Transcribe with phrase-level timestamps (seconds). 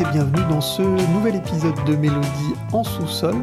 [0.00, 0.82] Et bienvenue dans ce
[1.12, 3.36] nouvel épisode de Mélodie en sous-sol.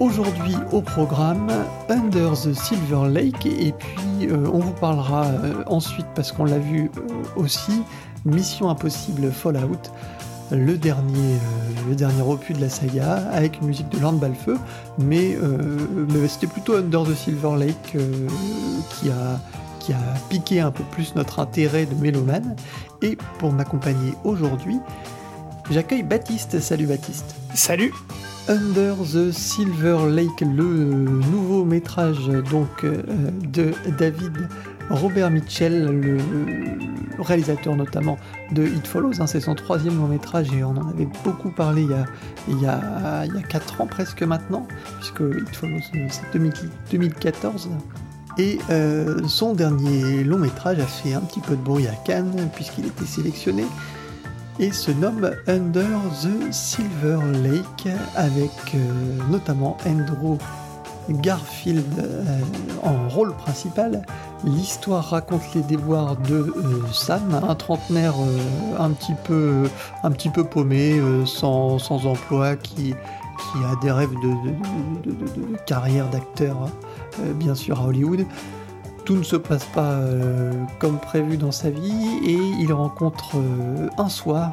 [0.00, 1.52] Aujourd'hui au programme
[1.88, 6.58] Under the Silver Lake et puis euh, on vous parlera euh, ensuite parce qu'on l'a
[6.58, 7.00] vu euh,
[7.36, 7.84] aussi
[8.24, 9.92] Mission Impossible Fallout,
[10.50, 11.36] le dernier,
[11.88, 14.58] le dernier opus de la saga avec une musique de Lord Balfeu,
[14.98, 15.36] mais,
[16.08, 17.96] mais c'était plutôt Under the Silver Lake
[18.90, 19.38] qui a
[19.78, 22.56] qui a piqué un peu plus notre intérêt de mélomane.
[23.02, 24.80] Et pour m'accompagner aujourd'hui,
[25.70, 26.60] j'accueille Baptiste.
[26.60, 27.34] Salut Baptiste.
[27.54, 27.92] Salut.
[28.48, 33.02] Under the Silver Lake, le nouveau métrage donc euh,
[33.52, 34.48] de David
[34.88, 36.18] Robert Mitchell, le
[37.18, 38.18] réalisateur notamment
[38.52, 41.82] de It Follows, hein, c'est son troisième long métrage et on en avait beaucoup parlé
[41.82, 42.04] il y a,
[42.48, 44.68] il y a, il y a 4 ans presque maintenant,
[44.98, 46.38] puisque It Follows c'est
[46.92, 47.68] 2014.
[48.38, 52.50] Et euh, son dernier long métrage a fait un petit peu de bruit à Cannes
[52.54, 53.64] puisqu'il était sélectionné
[54.58, 58.78] et se nomme Under the Silver Lake avec euh,
[59.30, 60.38] notamment Andrew
[61.10, 62.40] Garfield euh,
[62.82, 64.02] en rôle principal.
[64.44, 66.52] L'histoire raconte les déboires de
[66.92, 68.14] Sam, un trentenaire
[68.78, 69.14] un, petit
[70.28, 72.94] peu, paumé, sans, emploi, qui,
[73.54, 75.10] a des rêves de,
[75.66, 76.70] carrière d'acteur hein.
[77.20, 78.26] Euh, bien sûr à Hollywood.
[79.06, 83.88] Tout ne se passe pas euh, comme prévu dans sa vie et il rencontre euh,
[83.98, 84.50] un soir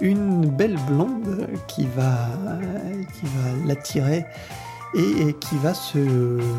[0.00, 2.28] une belle blonde qui va,
[3.66, 4.24] l'attirer
[4.94, 5.98] et, qui va se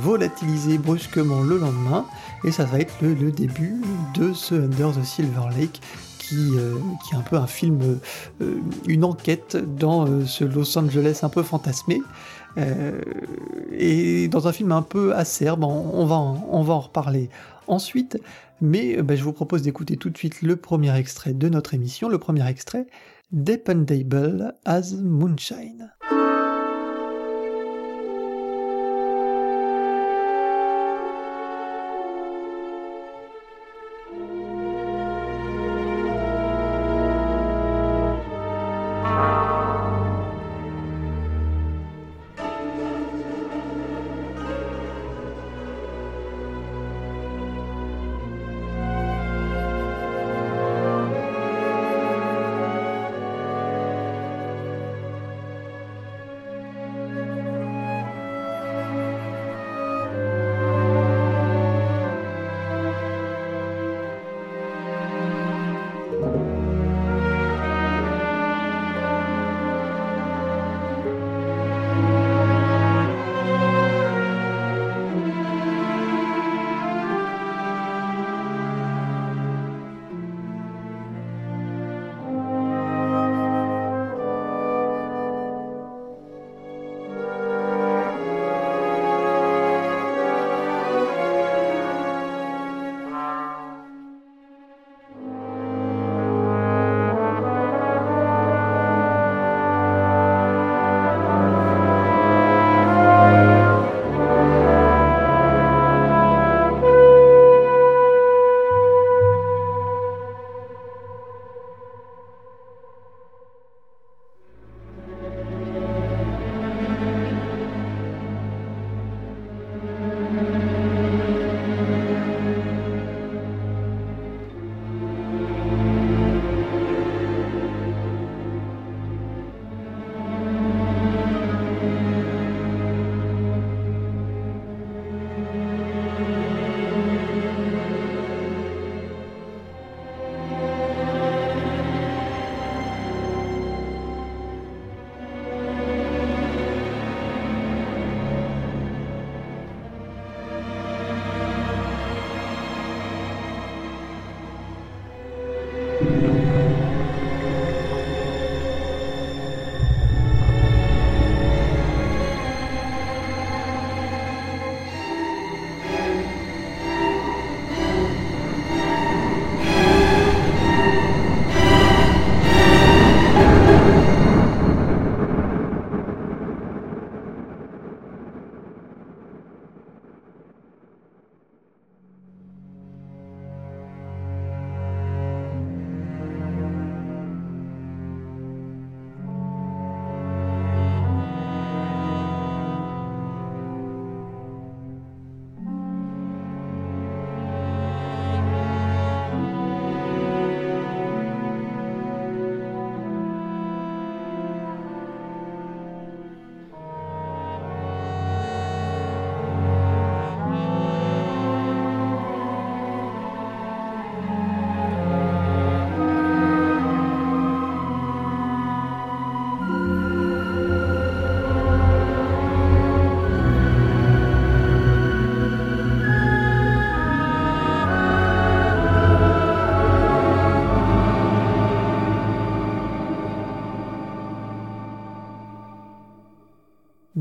[0.01, 2.05] volatiliser brusquement le lendemain.
[2.43, 3.81] Et ça va être le, début
[4.13, 5.79] de ce Under the Silver Lake
[6.19, 6.51] qui,
[7.05, 7.99] qui, est un peu un film,
[8.87, 12.01] une enquête dans ce Los Angeles un peu fantasmé.
[12.57, 13.01] Euh,
[13.71, 17.29] et dans un film un peu acerbe, on, va, en, reparler
[17.67, 18.19] ensuite,
[18.61, 22.09] mais ben, je vous propose d'écouter tout de suite le premier extrait de notre émission,
[22.09, 22.87] le premier extrait,
[23.31, 25.91] Dependable as Moonshine.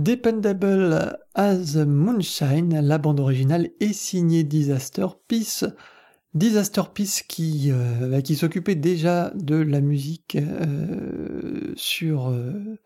[0.06, 5.64] Dependable as Moonshine, la bande originale est signée Disaster Peace.
[6.32, 12.78] Disaster Peace qui, euh, qui s'occupait déjà de la musique euh, sur, euh,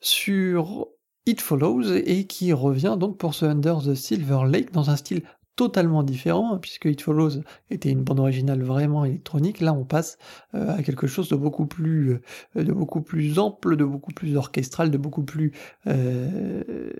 [0.00, 0.88] sur
[1.26, 5.24] It Follows et qui revient donc pour ce Under the Silver Lake dans un style
[5.62, 9.60] totalement différent, puisque It Follows était une bande originale vraiment électronique.
[9.60, 10.18] Là, on passe
[10.56, 12.20] euh, à quelque chose de beaucoup plus,
[12.56, 15.52] euh, de beaucoup plus ample, de beaucoup plus orchestral, de beaucoup plus,
[15.86, 16.90] euh,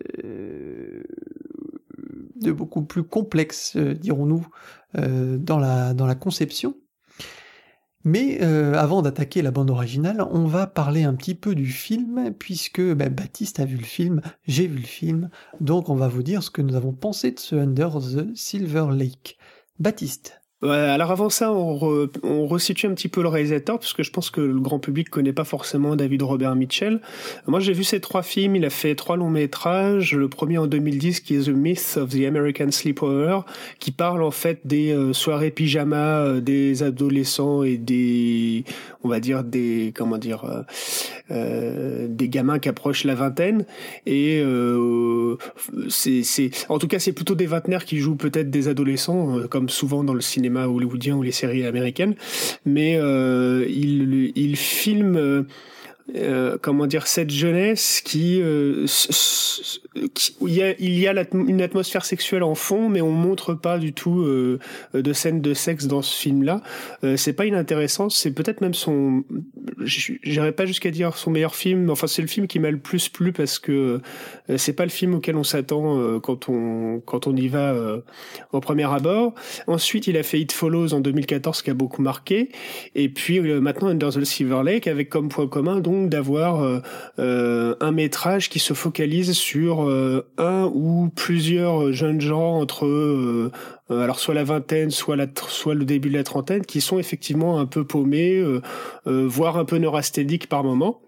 [2.36, 4.46] de beaucoup plus complexe, dirons-nous,
[4.94, 6.76] dans la dans la conception.
[8.04, 12.32] Mais euh, avant d'attaquer la bande originale, on va parler un petit peu du film,
[12.38, 16.22] puisque bah, Baptiste a vu le film, j'ai vu le film, donc on va vous
[16.22, 19.38] dire ce que nous avons pensé de ce Under the Silver Lake.
[19.78, 24.10] Baptiste alors avant ça, on, on resitue un petit peu le réalisateur, parce que je
[24.10, 27.00] pense que le grand public connaît pas forcément David Robert Mitchell.
[27.46, 28.56] Moi, j'ai vu ces trois films.
[28.56, 30.14] Il a fait trois longs métrages.
[30.14, 33.40] Le premier en 2010, qui est The Myth of the American Sleepover,
[33.78, 38.64] qui parle en fait des euh, soirées pyjama euh, des adolescents et des,
[39.02, 40.62] on va dire des, comment dire, euh,
[41.30, 43.64] euh des gamins qui approchent la vingtaine.
[44.06, 44.42] Et
[45.88, 50.04] c'est, en tout cas, c'est plutôt des vingtenaires qui jouent peut-être des adolescents, comme souvent
[50.04, 52.14] dans le cinéma hollywoodien ou les séries américaines,
[52.64, 55.46] mais euh, il, il filme
[56.16, 58.86] euh, euh, comment dire cette jeunesse qui, euh,
[60.40, 63.78] il y a, il y a une atmosphère sexuelle en fond mais on montre pas
[63.78, 64.58] du tout euh,
[64.94, 66.62] de scènes de sexe dans ce film là
[67.04, 69.24] euh, c'est pas inintéressant c'est peut-être même son
[69.84, 73.08] j'irais pas jusqu'à dire son meilleur film enfin c'est le film qui m'a le plus
[73.08, 74.00] plu parce que
[74.56, 77.74] c'est pas le film auquel on s'attend quand on quand on y va
[78.52, 79.34] au premier abord.
[79.66, 82.50] Ensuite il a fait It Follows en 2014 qui a beaucoup marqué.
[82.94, 86.80] Et puis maintenant Under the Silver Lake avec comme point commun d'avoir euh,
[87.18, 93.50] euh, un métrage qui se focalise sur euh, un ou plusieurs jeunes gens entre
[93.90, 97.58] alors soit la vingtaine, soit la soit le début de la trentaine, qui sont effectivement
[97.58, 98.42] un peu paumés,
[99.04, 101.02] voire un peu neurasthéniques par moment.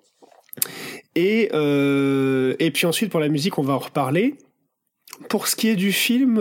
[1.14, 4.34] Et et puis ensuite pour la musique, on va en reparler.
[5.28, 6.36] Pour ce qui est du film,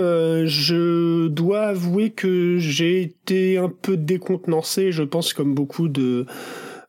[0.45, 6.25] je dois avouer que j'ai été un peu décontenancé, je pense comme beaucoup de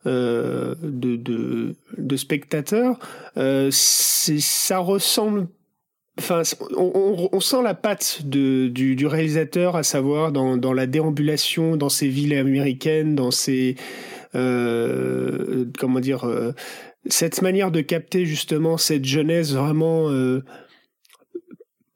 [0.05, 0.77] de,
[1.15, 2.99] de, de, spectateurs,
[3.37, 5.47] euh, ça ressemble
[6.17, 6.43] Enfin,
[6.77, 13.15] on, sent la patte du, réalisateur, à savoir dans, la déambulation, dans ces villes américaines,
[13.15, 13.75] dans ces
[14.33, 16.53] euh, comment dire, euh,
[17.07, 20.41] cette manière de capter justement cette jeunesse vraiment euh,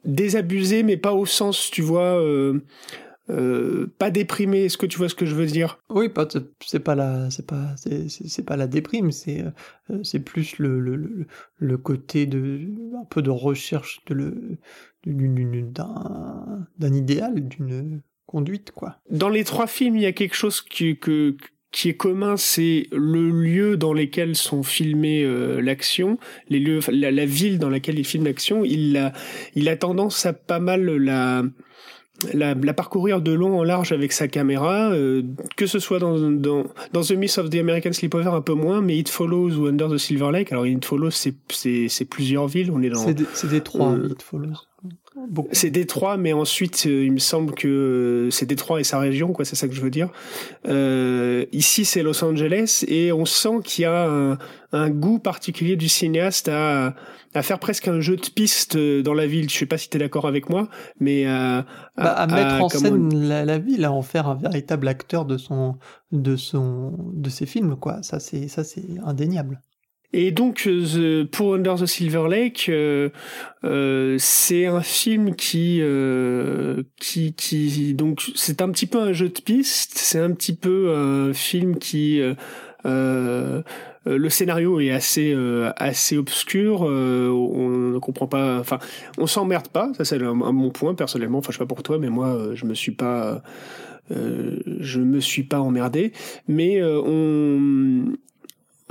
[0.03, 2.21] désabusée, mais pas au sens, tu vois,
[3.29, 4.65] euh, pas déprimé.
[4.65, 5.79] Est-ce que tu vois ce que je veux dire?
[5.89, 6.27] Oui, pas
[6.65, 9.43] c'est pas la c'est pas c'est pas la déprime, c'est
[9.91, 12.61] euh, c'est plus le, le, le, côté de
[12.99, 14.59] un peu de recherche de le
[15.05, 18.97] d'un d'un idéal, d'une conduite quoi.
[19.09, 21.35] Dans les trois films, il y a quelque chose qui que
[21.71, 26.17] qui est commun, c'est le lieu dans lequel sont filmés euh, l'action,
[26.49, 28.65] les lieux, la, la, ville dans laquelle il filme l'action.
[28.65, 29.13] Il a,
[29.53, 31.43] il a tendance à pas mal la,
[32.33, 35.23] la, la, parcourir de long en large avec sa caméra, euh,
[35.55, 38.81] que ce soit dans, dans, dans The Myth of the American Sleepover un peu moins,
[38.81, 40.51] mais It Follows ou Under the Silver Lake.
[40.51, 42.71] Alors It Follows, c'est plusieurs villes.
[42.71, 43.05] On est dans.
[43.33, 43.91] C'est des trois.
[43.91, 44.68] Euh, It Follows.
[45.51, 49.45] C'est Détroit, mais ensuite, euh, il me semble que c'est Détroit et sa région, quoi.
[49.45, 50.09] C'est ça que je veux dire.
[50.67, 54.37] Euh, ici, c'est Los Angeles, et on sent qu'il y a un,
[54.71, 56.95] un, goût particulier du cinéaste à,
[57.33, 59.49] à faire presque un jeu de piste euh, dans la ville.
[59.49, 60.67] Je sais pas si tu es d'accord avec moi,
[60.99, 61.65] mais à, à,
[61.97, 65.37] bah, à mettre en scène la, la, ville, à en faire un véritable acteur de
[65.37, 65.77] son,
[66.11, 68.01] de son, de ses films, quoi.
[68.03, 69.61] Ça, c'est, ça, c'est indéniable.
[70.11, 73.09] Et donc, euh, pour Under the Silver Lake, euh,
[73.63, 79.29] euh, c'est un film qui, euh, qui, qui, donc, c'est un petit peu un jeu
[79.29, 79.97] de piste.
[79.99, 82.21] C'est un petit peu un film qui,
[82.85, 83.61] euh,
[84.05, 85.35] le scénario est assez,
[85.75, 86.81] assez obscur.
[86.81, 88.57] on ne comprend pas.
[88.59, 88.79] Enfin,
[89.19, 89.91] on s'emmerde pas.
[89.95, 91.37] Ça, c'est un, bon point personnellement.
[91.37, 93.43] Enfin, je sais pas pour toi, mais moi, je me suis pas.
[94.09, 96.13] je me suis pas emmerdé,
[96.47, 98.15] mais on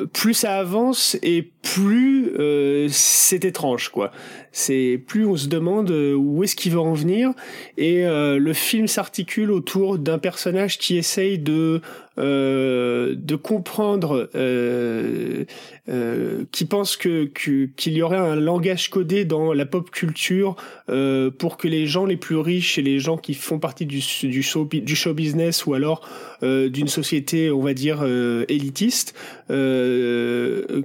[0.07, 4.11] plus ça avance et plus euh, c'est étrange quoi.
[4.53, 7.31] C'est plus on se demande euh, où est-ce qu'il va en venir.
[7.77, 11.81] Et euh, le film s'articule autour d'un personnage qui essaye de
[12.19, 15.45] de comprendre, euh,
[15.89, 20.57] euh, qui pense que qu'il y aurait un langage codé dans la pop culture
[20.91, 24.01] euh, pour que les gens les plus riches et les gens qui font partie du,
[24.23, 26.07] du, show, du show business ou alors
[26.43, 29.15] euh, d'une société, on va dire, euh, élitiste,
[29.51, 30.83] euh,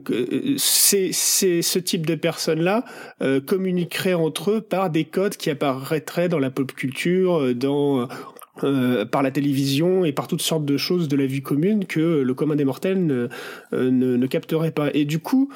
[0.58, 2.86] c'est ce type de personnes-là
[3.64, 8.10] communiqueraient entre eux par des codes qui apparaîtraient dans la pop culture, dans
[8.64, 12.22] euh, par la télévision et par toutes sortes de choses de la vie commune que
[12.22, 13.30] le commun des mortels ne,
[13.72, 14.90] euh, ne, ne capterait pas.
[14.94, 15.50] Et du coup,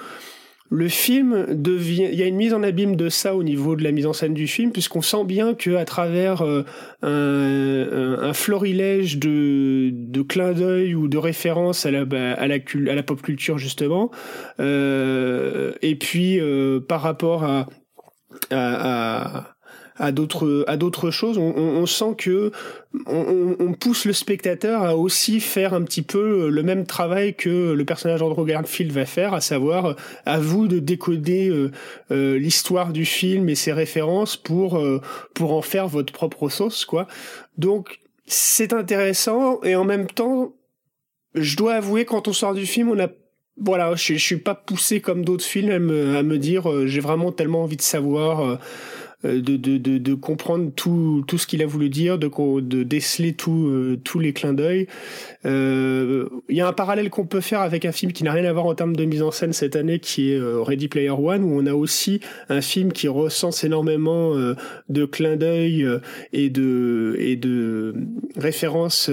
[0.70, 3.84] le film devient, il y a une mise en abîme de ça au niveau de
[3.84, 6.64] la mise en scène du film, puisqu'on sent bien que à travers euh,
[7.04, 12.96] un, un, florilège de, de clins d'œil ou de références à la, à la, à
[12.96, 14.12] la pop culture justement,
[14.60, 17.68] euh, et puis euh, par rapport à,
[18.51, 19.58] à, à
[20.00, 21.38] à d'autres à d'autres choses.
[21.38, 22.51] On, on, sent que
[23.06, 27.72] on, on, pousse le spectateur à aussi faire un petit peu le même travail que
[27.72, 31.72] le personnage Andrew Garfield va faire, à savoir à vous de décoder euh,
[32.12, 35.01] euh, l'histoire du film et ses références pour euh,
[35.34, 37.08] pour en faire votre propre sauce quoi.
[37.58, 40.53] Donc c'est intéressant et en même temps,
[41.34, 43.08] je dois avouer quand on sort du film, on a
[43.60, 45.80] voilà, je, suis pas poussé comme d'autres films à
[46.24, 48.60] me, dire j'ai vraiment tellement envie de savoir
[49.26, 54.00] euh, de, de, comprendre tout, ce qu'il a voulu dire, de, de déceler tout, euh,
[54.04, 54.88] tous les clins d'œil.
[55.48, 58.46] Euh, il y a un parallèle qu'on peut faire avec un film qui n'a rien
[58.46, 61.44] à voir en termes de mise en scène cette année, qui est Ready Player One,
[61.44, 64.36] où on a aussi un film qui recense énormément
[64.89, 65.88] de clins d'œil
[66.34, 67.96] et de, et de
[68.36, 69.10] références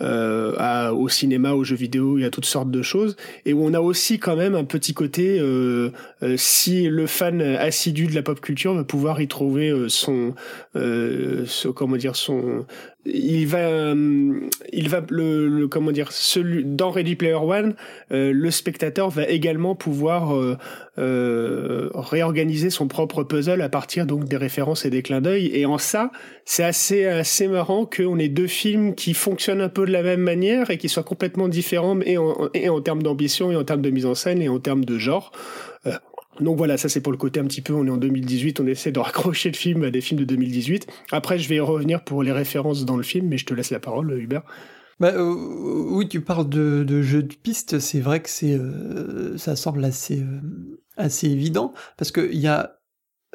[0.00, 3.80] au cinéma, aux jeux vidéo et à toutes sortes de choses, et où on a
[3.80, 5.40] aussi quand même un petit côté,
[6.36, 10.34] si le fan assidu de la pop culture va pouvoir y trouver euh, son,
[10.76, 12.66] euh, comment dire son
[13.06, 14.40] il va euh,
[14.72, 17.74] il va le, comment dire celui dans Ready Player One
[18.10, 20.58] le spectateur va également pouvoir
[20.96, 25.50] réorganiser son propre puzzle à partir donc des références et des clins d'œil.
[25.54, 26.10] Et en ça
[26.44, 30.20] c'est assez assez marrant qu'on ait deux films qui fonctionnent un peu de la même
[30.20, 33.82] manière et qui soient complètement différents et en, et en termes d'ambition et en termes
[33.82, 35.32] de mise en scène et en termes de genre
[36.38, 38.66] donc voilà, ça c'est pour le côté un petit peu, on est en 2018, on
[38.66, 40.86] essaie de raccrocher le film à des films de 2018.
[41.10, 43.70] Après, je vais y revenir pour les références dans le film, mais je te laisse
[43.70, 44.42] la parole, Hubert.
[45.00, 45.34] Bah, euh,
[45.90, 49.82] oui, tu parles de, de jeu de piste, c'est vrai que c'est, euh, ça semble
[49.84, 50.40] assez, euh,
[50.96, 52.79] assez évident, parce qu'il y a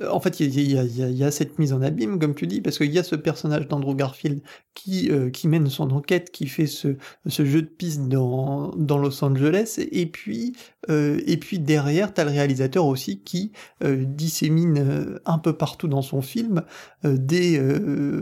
[0.04, 2.92] en fait, il y, y, a, cette mise en abîme, comme tu dis, parce qu'il
[2.92, 4.42] y a ce personnage d'Andrew Garfield
[4.74, 10.06] qui, euh, mène son enquête, qui fait ce, jeu de piste dans, Los Angeles, et
[10.06, 10.54] puis,
[10.90, 16.02] euh, et puis derrière, t'as le réalisateur aussi qui euh, dissémine un peu partout dans
[16.02, 16.64] son film
[17.04, 17.60] des,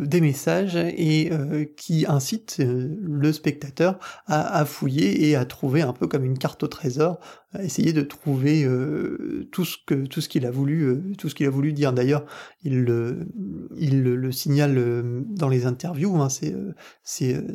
[0.05, 1.31] des messages et
[1.75, 6.61] qui incite le spectateur à, à, fouiller et à trouver un peu comme une carte
[6.63, 7.19] au trésor
[7.61, 11.45] essayer de trouver euh, tout ce que tout qu'il a voulu euh, tout ce qu'il
[11.45, 11.93] a voulu dire.
[11.93, 12.25] D'ailleurs,
[12.63, 16.17] il le signale euh, dans les interviews.
[16.17, 16.55] Hein, c'est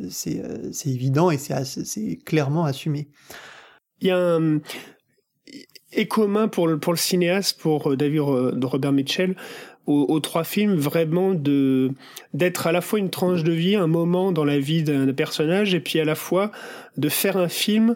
[0.09, 3.09] c'est évident et c'est clairement assumé.
[3.99, 4.59] Il y a un
[5.91, 9.35] est commun pour le pour le cinéaste pour David Robert Mitchell
[9.85, 11.91] aux, aux, trois films vraiment de
[12.33, 15.73] d'être à la fois une tranche de vie, un moment dans la vie d'un personnage,
[15.73, 16.51] et puis à la fois
[16.97, 17.95] de faire un film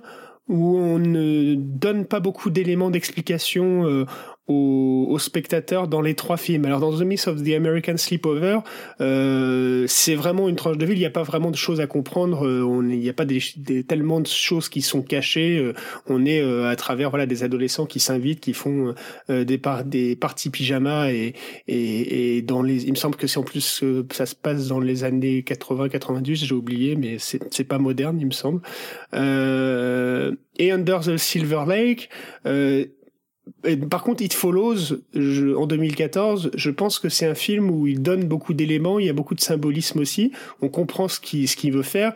[0.54, 4.06] où on ne donne pas beaucoup d'éléments d'explication euh,
[4.48, 6.66] aux, aux, spectateurs dans les trois films.
[6.66, 8.60] Alors dans The Myth of the American Sleepover,
[9.00, 10.94] euh, c'est vraiment une tranche de vie.
[10.94, 12.46] Il n'y a pas vraiment de choses à comprendre.
[12.46, 13.26] Euh, il n'y a pas
[13.88, 15.58] tellement de choses qui sont cachées.
[15.58, 15.74] Euh,
[16.08, 18.94] on est euh, à travers voilà des adolescents qui s'invitent, qui font
[19.30, 19.58] des
[20.20, 21.34] parties pyjama et,
[21.68, 22.84] et, et, dans les.
[22.84, 26.46] Il me semble que c'est en plus ça se passe dans les années 80-90.
[26.46, 28.62] J'ai oublié, mais c'est pas moderne, il me semble.
[29.14, 32.10] et Under the Silver Lake.
[33.66, 38.02] Euh, par contre, It Follows, en 2014, je pense que c'est un film où il
[38.02, 40.32] donne beaucoup d'éléments, il y a beaucoup de symbolisme aussi,
[40.62, 42.14] on comprend ce qu'il ce qu'il veut faire,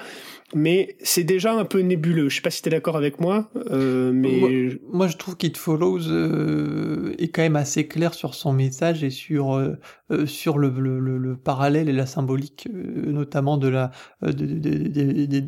[0.55, 2.29] mais c'est déjà un peu nébuleux.
[2.29, 4.79] Je sais pas si tu es d'accord avec moi, euh, mais...
[4.91, 9.09] Moi, je trouve qu'It Follows euh, est quand même assez clair sur son message et
[9.09, 9.73] sur, euh,
[10.11, 13.91] euh sur le, le, le, parallèle et la symbolique, euh, notamment de la...
[14.21, 15.43] De, de, de,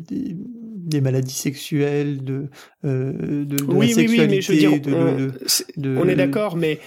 [0.86, 2.48] des maladies sexuelles, de,
[2.84, 3.12] euh,
[3.44, 4.22] de, de oui, la sexualité.
[4.22, 4.72] Oui, mais je veux dire,
[5.86, 6.78] on, on est d'accord, mais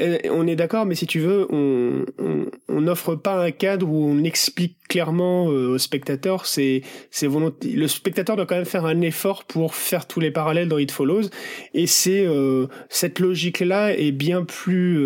[0.00, 4.24] euh, on est d'accord, mais si tu veux, on n'offre pas un cadre où on
[4.24, 6.46] explique clairement euh, au spectateur.
[6.46, 10.68] C'est c'est Le spectateur doit quand même faire un effort pour faire tous les parallèles
[10.68, 11.28] dans It Follows,
[11.74, 14.98] et c'est euh, cette logique-là est bien plus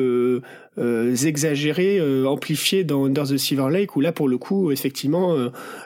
[0.79, 5.37] exagéré, amplifié dans Under the Silver Lake, où là pour le coup, effectivement,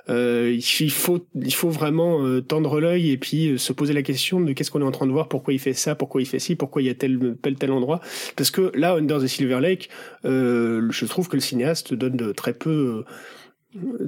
[0.08, 4.70] il faut il faut vraiment tendre l'œil et puis se poser la question de qu'est-ce
[4.70, 6.82] qu'on est en train de voir, pourquoi il fait ça, pourquoi il fait ci, pourquoi
[6.82, 8.00] il y a tel tel tel endroit,
[8.36, 9.88] parce que là Under the Silver Lake,
[10.24, 13.04] je trouve que le cinéaste donne de très peu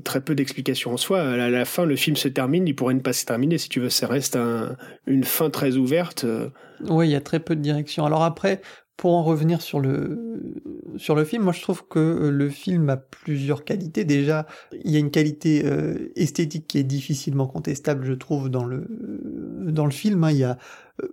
[0.05, 1.23] très peu d'explications en soi.
[1.23, 3.59] À la, fin, le film se termine, il pourrait ne pas se terminer.
[3.59, 4.39] Si tu veux, ça reste
[5.07, 6.27] une fin très ouverte.
[6.89, 8.05] Oui, il y a très peu de direction.
[8.05, 8.61] Alors après,
[8.97, 10.63] pour en revenir sur le,
[10.97, 14.05] sur le film, moi je trouve que euh, le film a plusieurs qualités.
[14.05, 14.47] Déjà,
[14.85, 18.87] il y a une qualité euh, esthétique qui est difficilement contestable, je trouve, dans le,
[18.91, 20.23] dans le film.
[20.25, 20.31] Hein.
[20.31, 20.59] Il y a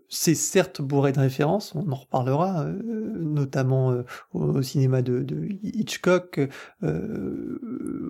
[0.10, 2.74] c'est certes bourré de références, on en reparlera, euh,
[3.20, 5.26] notamment euh, au, cinéma de,
[5.64, 6.40] Hitchcock.
[6.84, 7.60] Euh,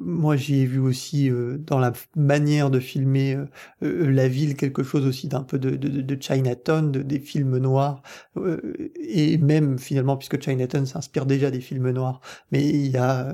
[0.01, 3.37] moi, j'y ai vu aussi dans la manière de filmer
[3.81, 8.01] la ville quelque chose aussi d'un peu de, Chinatown, des films noirs,
[8.99, 13.33] et même finalement, puisque Chinatown s'inspire déjà des films noirs, mais il y a,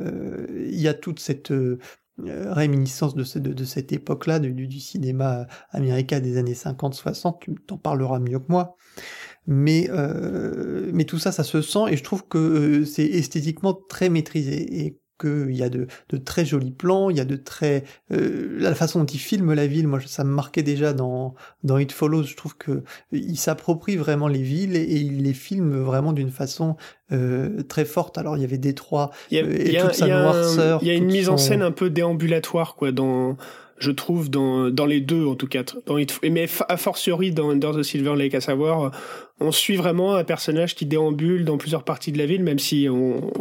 [0.58, 1.79] il y a toute cette euh,
[2.20, 8.46] réminiscence de, cette époque-là, du, cinéma américain des années 50-60, tu t'en parleras mieux que
[8.50, 8.76] moi.
[9.46, 13.74] Mais, euh, mais tout ça, ça se sent et je trouve que euh, c'est esthétiquement
[13.74, 14.86] très maîtrisé.
[14.86, 17.84] Et qu'il y a de, de, très jolis plans, il y a de très...
[18.12, 21.78] Euh, la façon dont il filme la ville, moi ça me marquait déjà dans, dans
[21.78, 26.14] It Follows, je trouve que il s'approprie vraiment les villes et, il les filme vraiment
[26.14, 26.76] d'une façon
[27.12, 28.18] euh, très forte.
[28.18, 30.80] Alors il y avait Détroit il y a, euh, et toute sa noirceur.
[30.82, 33.38] Il y a une mise en scène un peu déambulatoire quoi dans
[33.77, 35.63] je trouve dans dans les deux en tout cas.
[35.86, 38.91] Dans mais a fortiori dans Under the Silver Lake à savoir
[39.39, 42.87] on suit vraiment un personnage qui déambule dans plusieurs parties de la ville même si
[42.90, 43.31] on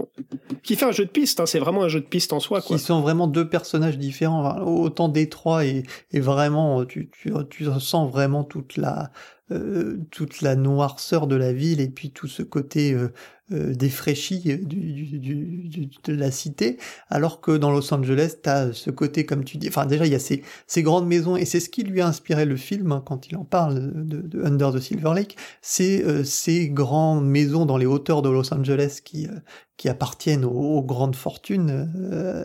[0.62, 2.60] qui fait un jeu de piste hein, c'est vraiment un jeu de piste en soi
[2.60, 2.76] quoi.
[2.76, 4.60] qui sont vraiment deux personnages différents.
[4.62, 9.10] Autant Détroit et, et vraiment tu, tu tu sens vraiment toute la
[9.52, 13.12] euh, toute la noirceur de la ville et puis tout ce côté euh,
[13.52, 16.78] euh, défraîchi du, du, de la cité,
[17.10, 20.10] alors que dans Los Angeles, tu as ce côté, comme tu dis, enfin déjà, il
[20.10, 22.90] y a ces, ces grandes maisons, et c'est ce qui lui a inspiré le film,
[22.90, 27.24] hein, quand il en parle de, de Under the Silver Lake, c'est euh, ces grandes
[27.24, 29.38] maisons dans les hauteurs de Los Angeles qui, euh,
[29.76, 31.90] qui appartiennent aux, grandes fortunes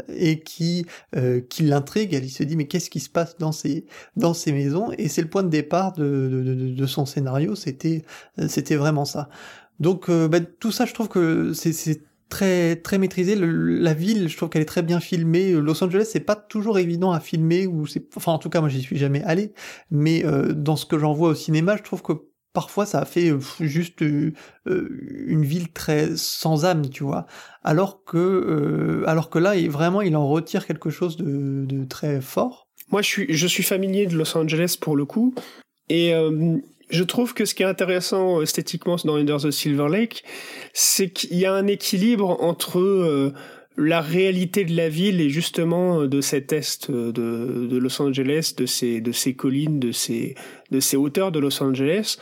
[0.10, 0.86] et qui,
[1.50, 2.14] qui l'intriguent.
[2.14, 3.86] Elle se dit, mais qu'est-ce qui se passe dans ces,
[4.18, 4.92] dans ces maisons?
[4.98, 8.04] Et c'est le point de départ de, de, de, de son scénario, c'était
[8.50, 9.30] c'était vraiment ça.
[9.82, 13.36] Donc euh, bah, tout ça, je trouve que c'est très très maîtrisé.
[13.36, 15.52] la ville, je trouve qu'elle est très bien filmée.
[15.54, 18.70] Los Angeles, c'est pas toujours évident à filmer ou c'est, enfin en tout cas moi
[18.70, 19.54] j'y suis jamais allé,
[19.90, 22.14] mais euh, dans ce que j'en vois au cinéma, je trouve que
[22.54, 27.26] parfois ça a fait euh, juste une ville très sans âme, tu vois.
[27.64, 32.68] Alors que alors que là, vraiment, il en retire quelque chose de, de très fort.
[32.92, 35.34] Moi, je suis je suis familier de Los Angeles pour le coup.
[35.90, 36.14] Et
[36.92, 40.24] je trouve que ce qui est intéressant euh, esthétiquement dans Under the Silver Lake,
[40.74, 43.34] c'est qu'il y a un équilibre entre euh,
[43.78, 48.54] la réalité de la ville et justement euh, de cet est de, de Los Angeles,
[48.58, 50.36] de ces, de ces collines, de ces,
[50.72, 52.18] de ces hauteurs de Los Angeles.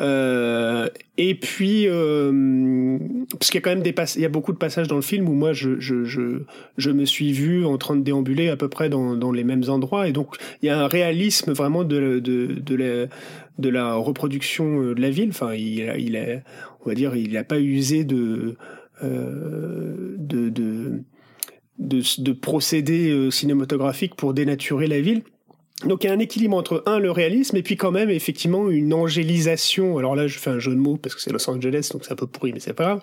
[0.00, 0.88] Euh,
[1.18, 2.98] et puis, euh,
[3.38, 5.02] parce qu'il y a quand même des il y a beaucoup de passages dans le
[5.02, 6.42] film où moi je, je, je,
[6.78, 9.64] je me suis vu en train de déambuler à peu près dans, dans les mêmes
[9.68, 10.08] endroits.
[10.08, 13.06] Et donc, il y a un réalisme vraiment de, de, de la
[13.56, 15.28] de la reproduction euh, de la ville.
[15.30, 16.40] Enfin, il il a,
[16.84, 18.56] on va dire, il n'a pas usé de, euh,
[19.02, 21.02] de, de,
[21.78, 25.22] de, de procédés euh, cinématographiques pour dénaturer la ville.
[25.86, 28.70] Donc il y a un équilibre entre un le réalisme et puis quand même effectivement
[28.70, 29.98] une angélisation.
[29.98, 32.12] Alors là je fais un jeu de mots parce que c'est Los Angeles donc c'est
[32.12, 33.00] un peu pourri mais c'est pas grave.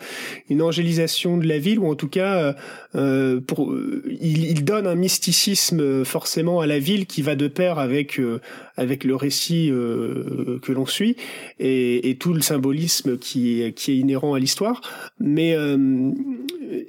[0.50, 2.54] Une angélisation de la ville ou en tout cas euh,
[2.96, 7.48] euh pour euh, il, il, donne un mysticisme forcément à la ville qui va de
[7.48, 8.40] pair avec euh,
[8.78, 11.16] avec le récit que l'on suit
[11.60, 14.82] et, et, tout le symbolisme qui qui est inhérent à l'histoire.
[15.20, 15.56] Mais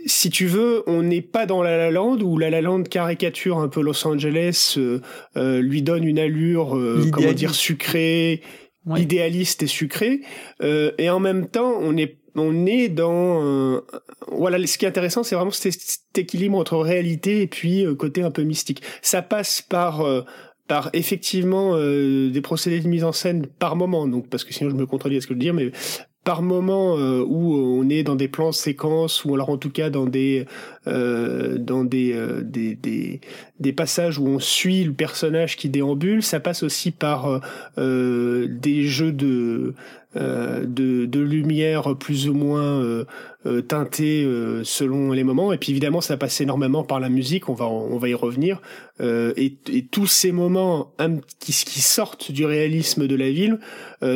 [0.06, 3.58] si tu veux, on n'est pas dans La La Land où La La Land caricature
[3.58, 5.00] un peu Los Angeles, euh,
[5.36, 8.42] euh lui donne une allure, euh, comment dire, sucrée,
[8.96, 10.20] idéaliste et sucrée,
[10.62, 13.82] euh, et en même temps, on est on est dans
[14.28, 15.76] voilà ce qui est intéressant c'est vraiment cet,
[16.16, 18.82] équilibre entre réalité et puis côté un peu mystique.
[19.02, 20.02] Ça passe par
[20.66, 24.76] par effectivement des procédés de mise en scène par moment donc parce que sinon je
[24.76, 25.72] me contredis à ce que je veux dire mais
[26.24, 29.90] par moment euh, où on est dans des plans séquences ou alors en tout cas
[29.90, 30.46] dans des
[30.86, 33.20] euh, dans des, euh, des,
[33.60, 37.40] des passages où on suit le personnage qui déambule ça passe aussi par
[37.78, 39.74] euh, des jeux de
[40.14, 42.84] de, de lumière plus ou moins
[43.68, 44.24] teintées
[44.64, 45.52] selon les moments.
[45.52, 47.48] Et puis évidemment ça passe énormément par la musique.
[47.48, 48.60] On va on va y revenir.
[49.00, 50.94] Et, et, tous ces moments
[51.40, 53.58] qui, qui, sortent du réalisme de la ville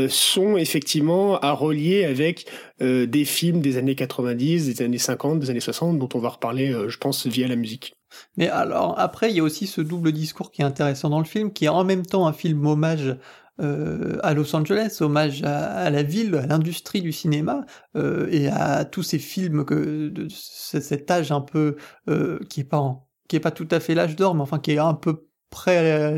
[0.08, 2.46] sont effectivement à relier avec
[2.80, 6.72] des films des années 90, des années 50, des années 60, dont on va reparler,
[6.86, 7.96] je pense, via la musique.
[8.36, 11.24] Mais alors après, il y a aussi ce double discours qui est intéressant dans le
[11.24, 13.16] film, qui est en même temps un film hommage
[13.60, 17.64] euh, à Los Angeles, hommage à, la ville, à l'industrie du cinéma
[17.96, 21.76] euh, et à tous ces films que de cet âge un peu
[22.08, 24.72] euh, qui est pas qui est pas tout à fait l'âge d'or, mais enfin qui
[24.72, 26.12] est un peu près,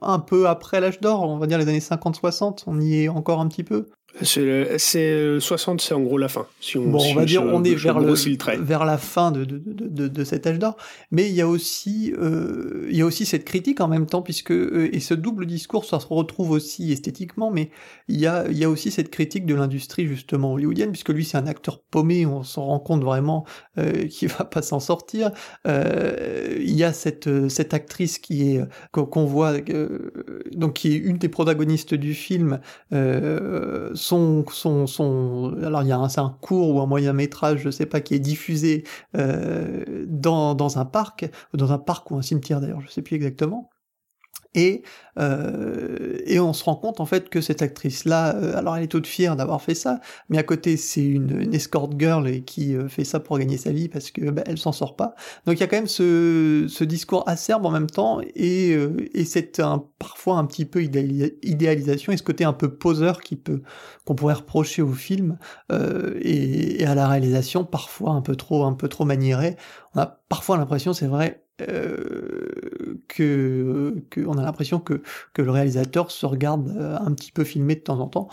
[0.00, 3.40] un peu après l'âge d'or, on va dire les années 50-60, on y est encore
[3.40, 3.88] un petit peu.
[4.22, 6.46] C'est 60, c'est en gros la fin.
[6.60, 8.14] Si on, bon, on va dire, on est vers, le,
[8.62, 10.76] vers la fin de, de, de, de cet âge d'or.
[11.10, 14.22] Mais il y a aussi, euh, il y a aussi cette critique en même temps,
[14.22, 17.70] puisque euh, et ce double discours, ça se retrouve aussi esthétiquement, mais
[18.08, 21.24] il y a, il y a aussi cette critique de l'industrie justement hollywoodienne, puisque lui
[21.24, 23.44] c'est un acteur paumé, on s'en rend compte vraiment
[23.78, 25.30] euh, qu'il va pas s'en sortir.
[25.66, 29.54] Euh, il y a cette cette actrice qui est qu'on voit,
[30.52, 32.60] donc qui est une des protagonistes du film.
[34.08, 37.70] Son, son, son, alors il y a un, un court ou un moyen métrage, je
[37.70, 38.84] sais pas, qui est diffusé
[39.16, 43.16] euh, dans, dans un parc, dans un parc ou un cimetière d'ailleurs, je sais plus
[43.16, 43.70] exactement.
[44.54, 44.82] Et,
[45.18, 48.88] euh, et on se rend compte en fait que cette actrice-là, euh, alors elle est
[48.88, 53.04] toute fière d'avoir fait ça, mais à côté c'est une, escort girl qui euh, fait
[53.04, 55.14] ça pour gagner sa vie parce que bah, elle s'en sort pas.
[55.44, 58.70] Donc il y a quand même ce, ce discours acerbe en même temps et,
[59.12, 63.36] et c'est un, parfois un petit peu idéalisation et ce côté un peu poseur qui
[63.36, 63.60] peut
[64.06, 65.38] qu'on pourrait reprocher au film
[65.70, 69.56] et, et, à la réalisation parfois un peu trop un peu trop maniéré.
[69.94, 75.50] On a parfois l'impression, c'est vrai, euh, que, que, on a l'impression que, que le
[75.50, 78.28] réalisateur se regarde euh, un petit peu filmé de temps en temps,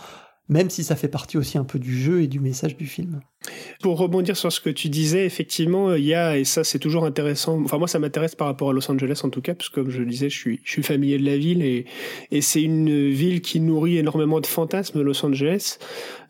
[0.48, 3.20] même si ça fait partie aussi un peu du jeu et du message du film.
[3.80, 7.04] Pour rebondir sur ce que tu disais, effectivement, il y a, et ça c'est toujours
[7.04, 9.80] intéressant, enfin moi ça m'intéresse par rapport à Los Angeles en tout cas, parce que
[9.80, 11.86] comme je le disais, je suis, je suis familier de la ville, et,
[12.30, 15.78] et c'est une ville qui nourrit énormément de fantasmes, Los Angeles,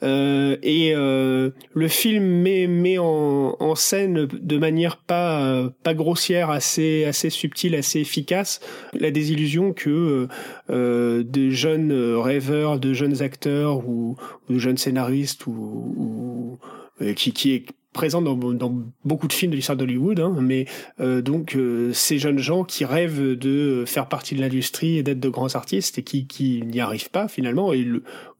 [0.03, 6.51] euh, et euh, le film met, met en, en, scène de manière pas, pas grossière,
[6.51, 8.61] assez, assez subtile, assez efficace,
[8.93, 10.29] la désillusion que
[10.71, 14.17] euh, de jeunes rêveurs, de jeunes acteurs ou,
[14.49, 19.33] ou de jeunes scénaristes ou, ou euh, qui, qui est présent dans, dans, beaucoup de
[19.33, 20.67] films de l'histoire d'Hollywood, hein, mais
[21.01, 25.19] euh, donc euh, ces jeunes gens qui rêvent de faire partie de l'industrie et d'être
[25.19, 27.89] de grands artistes et qui, qui n'y arrivent pas finalement, et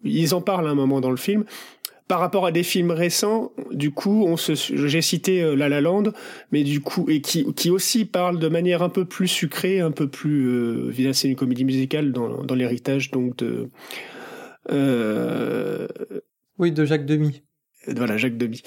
[0.05, 1.45] ils en parlent à un moment dans le film.
[2.07, 6.05] Par rapport à des films récents, du coup, on se, j'ai cité La La Land,
[6.53, 9.91] mais du coup, et qui, qui aussi parle de manière un peu plus sucrée, un
[9.91, 13.71] peu plus, euh, c'est une comédie musicale dans, dans l'héritage donc de.
[14.71, 15.89] Euh,
[16.59, 17.43] oui, de Jacques Demy
[17.89, 18.63] voilà Jacques Demy.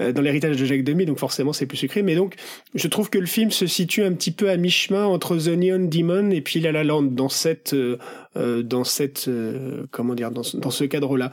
[0.00, 2.02] Euh, dans l'héritage de Jacques Demy donc forcément c'est plus sucré.
[2.02, 2.34] Mais donc
[2.74, 5.86] je trouve que le film se situe un petit peu à mi-chemin entre The Neon
[5.88, 7.98] Demon et puis La La Land dans cette euh,
[8.36, 11.32] euh dans cette euh, comment dire dans, dans ce cadre là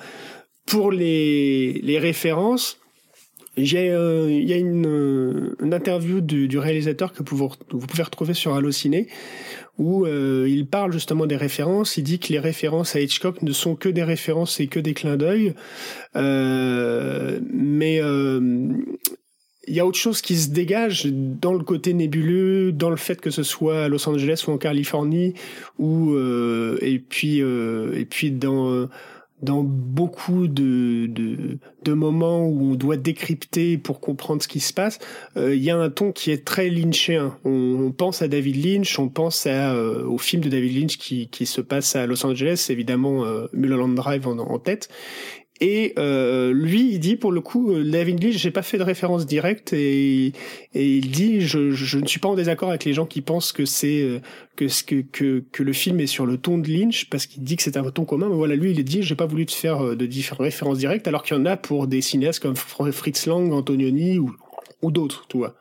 [0.65, 2.79] pour les les références
[3.57, 8.33] j'ai il y a une, une interview du, du, réalisateur que vous, vous pouvez retrouver
[8.33, 9.07] sur Allociné
[9.77, 11.97] où euh, il parle justement des références.
[11.97, 14.93] Il dit que les références à Hitchcock ne sont que des références et que des
[14.93, 15.53] clins d'œil.
[16.15, 18.69] Euh, mais euh,
[19.67, 23.19] il y a autre chose qui se dégage dans le côté nébuleux, dans le fait
[23.19, 25.33] que ce soit à Los Angeles ou en Californie,
[25.79, 26.15] ou
[26.81, 28.87] et puis et puis dans
[29.41, 34.73] dans beaucoup de, de, de, moments où on doit décrypter pour comprendre ce qui se
[34.73, 34.99] passe,
[35.35, 37.37] euh, il y a un ton qui est très lynchien.
[37.43, 41.27] On, pense à David Lynch, on pense à, euh, au film de David Lynch qui,
[41.27, 44.89] qui se passe à Los Angeles, évidemment euh, Mulholland Drive en tête.
[45.61, 48.83] Et euh, lui, il dit pour le coup, euh, David Lynch, j'ai pas fait de
[48.83, 50.33] référence directe et,
[50.73, 53.53] et il dit, je, je, ne suis pas en désaccord avec les gens qui pensent
[53.53, 54.19] que c'est euh,
[54.57, 57.55] que, que que que le film est sur le ton de Lynch parce qu'il dit
[57.55, 58.27] que c'est un ton commun.
[58.27, 61.07] Mais voilà, lui, il dit, j'ai pas voulu te faire euh, de différentes références directes,
[61.07, 64.35] alors qu'il y en a pour des cinéastes comme Fritz Lang, Antonioni ou
[64.81, 65.55] ou d'autres, tu vois.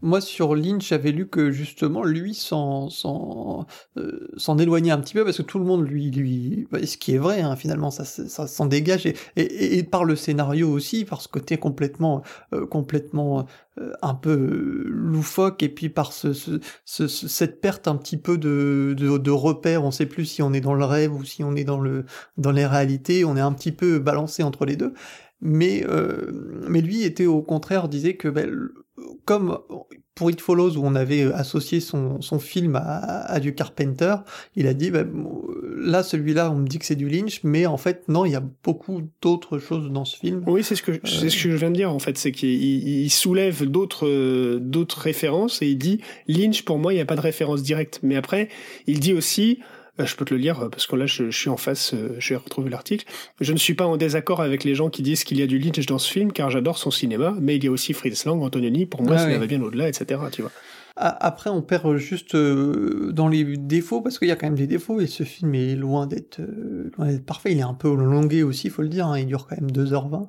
[0.00, 5.24] Moi, sur Lynch, j'avais lu que justement, lui s'en s'en euh, éloignait un petit peu
[5.24, 8.04] parce que tout le monde lui lui, bah, ce qui est vrai hein, finalement, ça
[8.04, 12.64] ça s'en dégage et, et, et, par le scénario aussi, par ce côté complètement euh,
[12.64, 13.46] complètement
[13.80, 18.38] euh, un peu loufoque et puis par ce, ce, ce, cette perte un petit peu
[18.38, 21.42] de, de de repères, on sait plus si on est dans le rêve ou si
[21.42, 22.04] on est dans le
[22.36, 24.94] dans les réalités, on est un petit peu balancé entre les deux.
[25.40, 28.70] Mais, euh, mais lui était au contraire disait que ben,
[29.24, 29.58] comme
[30.18, 34.16] pour It Follows, où on avait associé son, son film à, à, du Carpenter,
[34.56, 35.04] il a dit, bah,
[35.76, 38.36] là, celui-là, on me dit que c'est du Lynch, mais en fait, non, il y
[38.36, 40.42] a beaucoup d'autres choses dans ce film.
[40.48, 42.50] Oui, c'est ce que, c'est ce que je viens de dire, en fait, c'est qu'il
[42.50, 47.16] il soulève d'autres, d'autres références et il dit, Lynch, pour moi, il n'y a pas
[47.16, 48.00] de référence directe.
[48.02, 48.48] Mais après,
[48.88, 51.56] il dit aussi, euh, je peux te le lire parce que là je, suis en
[51.56, 53.04] face, euh, je vais retrouver l'article.
[53.40, 55.58] Je ne suis pas en désaccord avec les gens qui disent qu'il y a du
[55.58, 58.42] Lynch dans ce film car j'adore son cinéma, mais il y a aussi Fritz Lang,
[58.42, 60.20] Antonioni, pour moi ça va bien au-delà, etc.
[60.32, 60.52] Tu vois.
[61.00, 64.66] Après, on perd juste euh, dans les défauts, parce qu'il y a quand même des
[64.66, 66.40] défauts, et ce film est loin d'être
[67.24, 67.52] parfait.
[67.52, 69.16] Il est un peu longué aussi, il faut le dire, hein.
[69.16, 70.28] il dure quand même 2h20.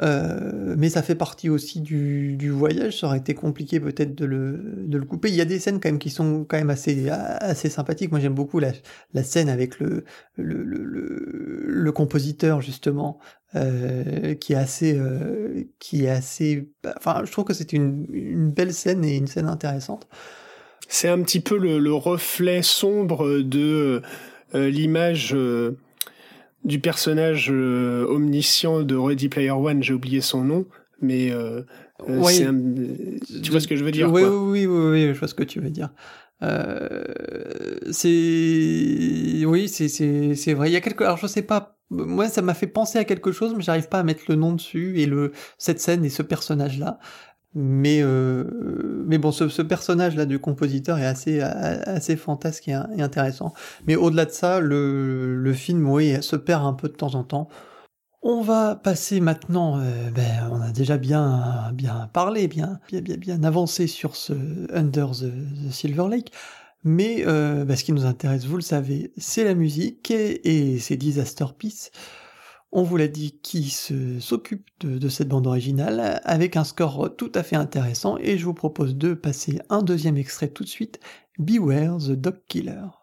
[0.00, 3.00] Euh, mais ça fait partie aussi du, du, voyage.
[3.00, 5.28] Ça aurait été compliqué peut-être de le, de le couper.
[5.28, 8.10] Il y a des scènes quand même qui sont quand même assez, assez sympathiques.
[8.12, 8.72] Moi, j'aime beaucoup la,
[9.12, 10.04] la scène avec le,
[10.36, 13.18] le, le, le compositeur justement,
[13.56, 16.70] euh, qui est assez, euh, qui est assez.
[16.96, 20.06] Enfin, je trouve que c'est une, une belle scène et une scène intéressante.
[20.88, 24.00] C'est un petit peu le, le reflet sombre de
[24.54, 25.34] euh, l'image
[26.64, 30.66] du personnage euh, omniscient de Ready Player One, j'ai oublié son nom,
[31.00, 31.62] mais euh,
[32.08, 32.22] euh
[33.42, 35.44] tu vois ce que je veux dire oui, oui, oui, oui, je vois ce que
[35.44, 35.90] tu veux dire.
[36.42, 37.02] Euh,
[37.90, 40.70] c'est oui, c'est c'est vrai.
[40.70, 41.74] Il y a quelque alors je sais pas.
[41.90, 44.52] Moi, ça m'a fait penser à quelque chose, mais j'arrive pas à mettre le nom
[44.52, 46.98] dessus et le cette scène et ce personnage là.
[47.54, 48.44] Mais, euh,
[49.06, 53.54] mais bon, ce, ce personnage-là du compositeur est assez, assez fantasque et, intéressant.
[53.86, 57.24] Mais au-delà de ça, le, le, film, oui, se perd un peu de temps en
[57.24, 57.48] temps.
[58.20, 63.16] On va passer maintenant, euh, ben, on a déjà bien, bien parlé, bien, bien, bien,
[63.16, 64.32] bien avancé sur ce
[64.74, 66.32] Under the, Silver Lake.
[66.84, 70.78] Mais euh, ben, ce qui nous intéresse, vous le savez, c'est la musique et, et
[70.80, 71.90] c'est Disaster Peace.
[72.70, 77.42] On vous l'a dit qui s'occupe de, cette bande originale avec un score tout à
[77.42, 81.00] fait intéressant et je vous propose de passer un deuxième extrait tout de suite,
[81.38, 82.97] Beware the Dog Killer.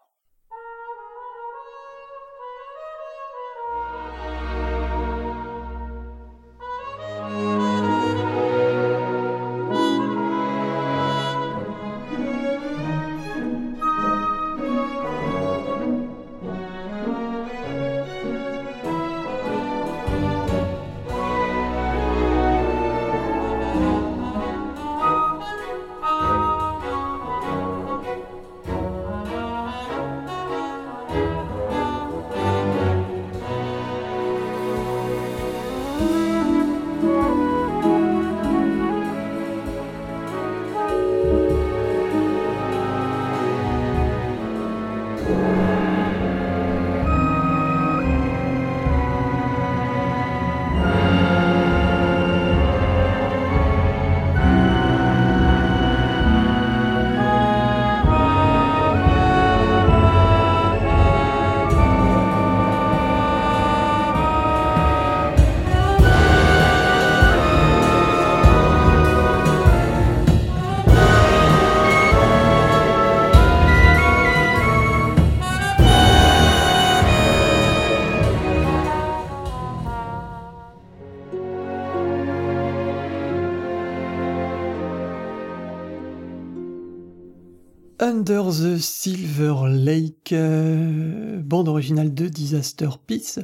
[88.28, 93.38] Under the Silver Lake, euh, bande originale de Disaster Peace.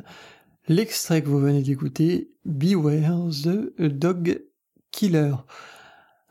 [0.66, 4.42] L'extrait que vous venez d'écouter, Beware the Dog
[4.90, 5.34] Killer.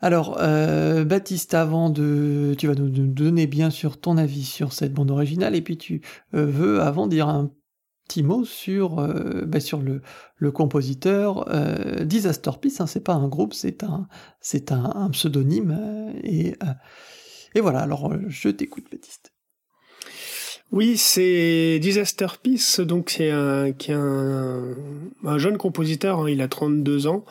[0.00, 4.92] Alors, euh, Baptiste, avant de, tu vas nous donner bien sûr ton avis sur cette
[4.92, 6.02] bande originale, et puis tu
[6.34, 7.50] euh, veux avant dire un
[8.06, 8.96] petit mot sur,
[9.46, 10.02] bah, sur le,
[10.36, 11.48] le compositeur
[12.04, 12.80] Disaster Peace.
[12.80, 14.08] Hein, c'est pas un groupe, c'est un,
[14.42, 16.54] c'est un, un, pseudonyme et
[17.54, 19.32] et voilà, alors euh, je t'écoute, Baptiste.
[20.72, 24.74] Oui, c'est Disaster Peace, donc c'est un, un,
[25.24, 27.26] un jeune compositeur, hein, il a 32 ans,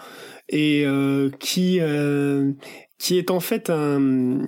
[0.47, 2.51] et euh, qui, euh,
[2.99, 4.43] qui est en fait un,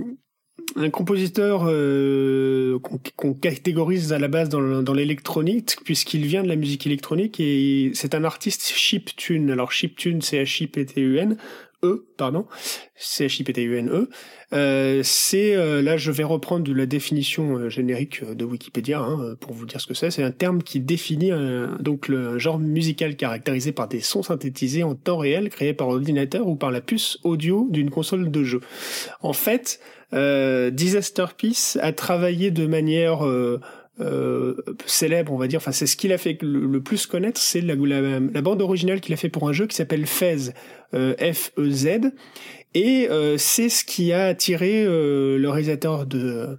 [0.76, 2.78] un compositeur euh,
[3.16, 7.92] qu'on catégorise à la base dans, dans l'électronique, puisqu'il vient de la musique électronique, et
[7.96, 9.50] c'est un artiste chiptune.
[9.50, 11.38] Alors chiptune, c'est H-I-P-T-U-N,
[11.84, 12.48] E, pardon,
[12.96, 14.10] C-H-I-P-T-U-N-E.
[14.54, 19.54] Euh, c'est euh, là, je vais reprendre la définition euh, générique de Wikipédia hein, pour
[19.54, 20.12] vous dire ce que c'est.
[20.12, 21.32] C'est un terme qui définit
[21.80, 26.48] donc le genre musical caractérisé par des sons synthétisés en temps réel créés par ordinateur
[26.48, 28.62] ou par la puce audio d'une console de jeu.
[29.22, 29.80] En fait,
[30.12, 33.26] Disaster Peace a travaillé de manière
[34.00, 35.58] euh, célèbre, on va dire.
[35.58, 39.14] Enfin, c'est ce qu'il a fait le, plus connaître, c'est la, la, bande originale qu'il
[39.14, 40.52] a fait pour un jeu qui s'appelle Fez,
[40.94, 42.12] F-E-Z,
[42.76, 43.08] Et
[43.38, 46.58] c'est ce qui a attiré le réalisateur de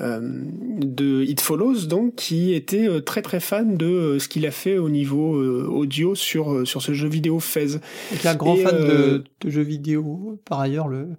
[0.00, 4.44] euh, de It Follows, donc, qui était euh, très très fan de euh, ce qu'il
[4.44, 7.76] a fait au niveau audio sur, sur ce jeu vidéo Fez.
[8.12, 11.10] Et un grand fan de, de, jeux vidéo, par ailleurs, le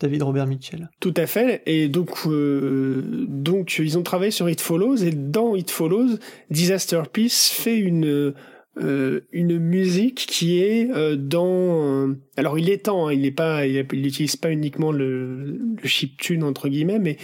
[0.00, 0.88] David Robert Mitchell.
[0.98, 1.62] Tout à fait.
[1.66, 6.16] Et donc, donc ils ont travaillé sur It Follows, et dans It Follows,
[6.50, 8.32] Disaster Peace fait une.
[8.76, 14.36] Une musique qui est dans alors il est temps hein, il n'est pas il n'utilise
[14.36, 17.18] pas uniquement le, le chiptune entre guillemets mais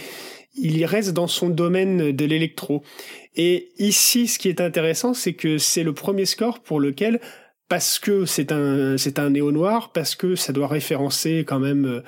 [0.55, 2.83] il y reste dans son domaine de l'électro.
[3.35, 7.19] Et ici, ce qui est intéressant, c'est que c'est le premier score pour lequel
[7.67, 11.85] parce que c'est un c'est un néo noir parce que ça doit référencer quand même
[11.85, 12.01] euh,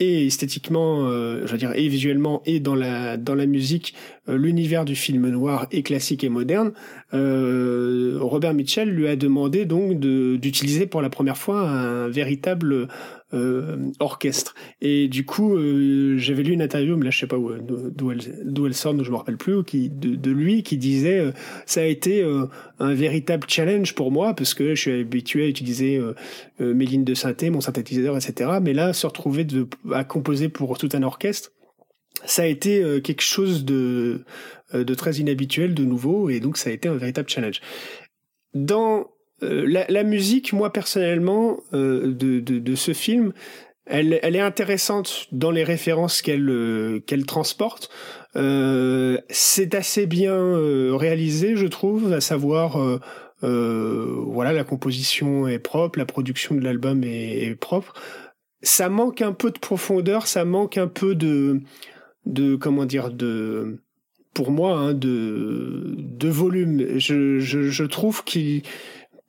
[0.00, 4.17] et esthétiquement, euh, je veux dire, et visuellement, et dans la dans la musique, euh,
[4.28, 6.72] l'univers du film noir et classique et moderne,
[7.14, 12.88] euh, Robert Mitchell lui a demandé donc d'utiliser pour la première fois un véritable
[13.34, 14.54] euh, orchestre.
[14.80, 18.20] Et du coup, euh, j'avais lu une interview, mais là je sais pas d'où elle,
[18.66, 21.32] elle sort, je me rappelle plus, de, lui qui disait euh,
[21.66, 22.24] ça a été
[22.78, 26.00] un véritable challenge pour moi parce que je suis habitué à utiliser
[26.58, 28.50] mes lignes de synthé, mon synthétiseur, etc.
[28.62, 29.46] Mais là, se retrouver
[29.92, 31.52] à composer pour tout un orchestre,
[32.24, 34.24] ça a été quelque chose de,
[34.72, 37.60] de très inhabituel, de nouveau, et donc ça a été un véritable challenge.
[38.54, 39.08] Dans
[39.42, 43.32] euh, la, la, musique, moi personnellement, euh, de, de, de, ce film,
[43.86, 47.88] elle, elle, est intéressante dans les références qu'elle euh, qu'elle transporte.
[48.34, 50.36] Euh, c'est assez bien
[50.96, 53.00] réalisé, je trouve, à savoir,
[53.40, 57.94] voilà, la composition est propre, la production de l'album est, est, propre.
[58.62, 61.60] Ça manque un peu de profondeur, ça manque un peu de,
[62.28, 63.80] de comment dire, de
[64.34, 66.98] pour moi, hein, de, de volume.
[66.98, 68.62] Je, je, je trouve qu'il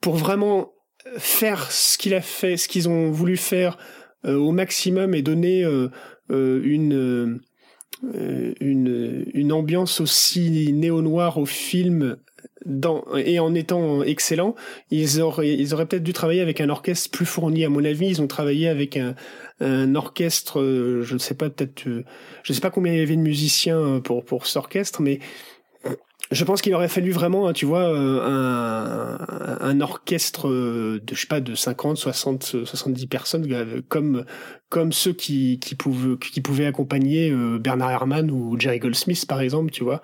[0.00, 0.72] pour vraiment
[1.16, 3.76] faire ce qu'il a fait, ce qu'ils ont voulu faire
[4.24, 5.88] euh, au maximum et donner euh,
[6.30, 7.40] euh, une,
[8.60, 12.16] une, une ambiance aussi néo-noire au film
[12.66, 14.54] dans, et en étant excellent,
[14.90, 17.64] ils auraient, ils auraient peut-être dû travailler avec un orchestre plus fourni.
[17.64, 19.14] À mon avis, ils ont travaillé avec un,
[19.60, 20.62] un orchestre,
[21.02, 22.02] je ne sais pas, peut-être, je
[22.48, 25.20] ne sais pas combien il y avait de musiciens pour, pour cet orchestre, mais
[26.30, 29.18] je pense qu'il aurait fallu vraiment, hein, tu vois, euh, un,
[29.60, 34.24] un, orchestre de, je sais pas, de 50, 60, 70 personnes, euh, comme
[34.68, 39.40] comme ceux qui, qui pouvaient qui pouvaient accompagner euh, Bernard Herrmann ou Jerry Goldsmith, par
[39.40, 40.02] exemple, tu vois,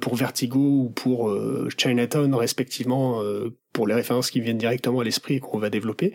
[0.00, 1.34] pour Vertigo ou pour
[1.78, 3.22] Chinatown, respectivement,
[3.72, 6.14] pour les références qui viennent directement à l'esprit et qu'on va développer.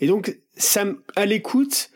[0.00, 1.90] Et donc, ça, à l'écoute,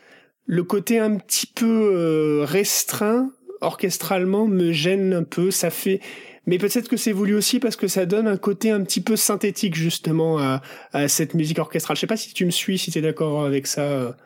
[0.51, 5.49] le côté un petit peu restreint orchestralement me gêne un peu.
[5.49, 6.01] Ça fait
[6.45, 9.15] mais peut-être que c'est voulu aussi parce que ça donne un côté un petit peu
[9.15, 11.95] synthétique justement à, cette musique orchestrale.
[11.95, 14.17] Je sais pas si tu me suis, si tu es d'accord avec ça.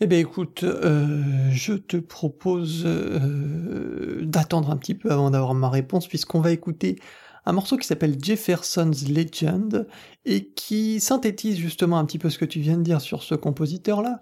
[0.00, 5.68] Eh bien écoute, euh, je te propose euh, d'attendre un petit peu avant d'avoir ma
[5.68, 6.98] réponse puisqu'on va écouter
[7.44, 9.86] un morceau qui s'appelle Jefferson's Legend
[10.24, 13.34] et qui synthétise justement un petit peu ce que tu viens de dire sur ce
[13.34, 14.20] compositeur-là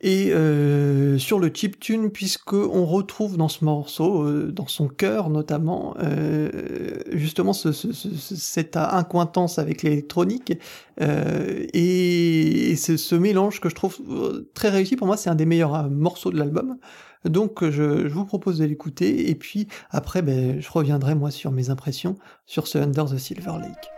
[0.00, 5.30] et euh, sur le chiptune puisque on retrouve dans ce morceau, euh, dans son cœur
[5.30, 10.58] notamment, euh, justement ce, ce, cette incointance avec l'électronique
[11.00, 13.98] et, ce, mélange que je trouve
[14.54, 14.96] très réussi.
[14.96, 16.76] Pour moi, c'est un des meilleurs morceaux de l'album.
[17.24, 21.50] Donc je, je, vous propose de l'écouter et puis après, ben, je reviendrai moi sur
[21.52, 23.95] mes impressions sur ce Under the Silver Lake.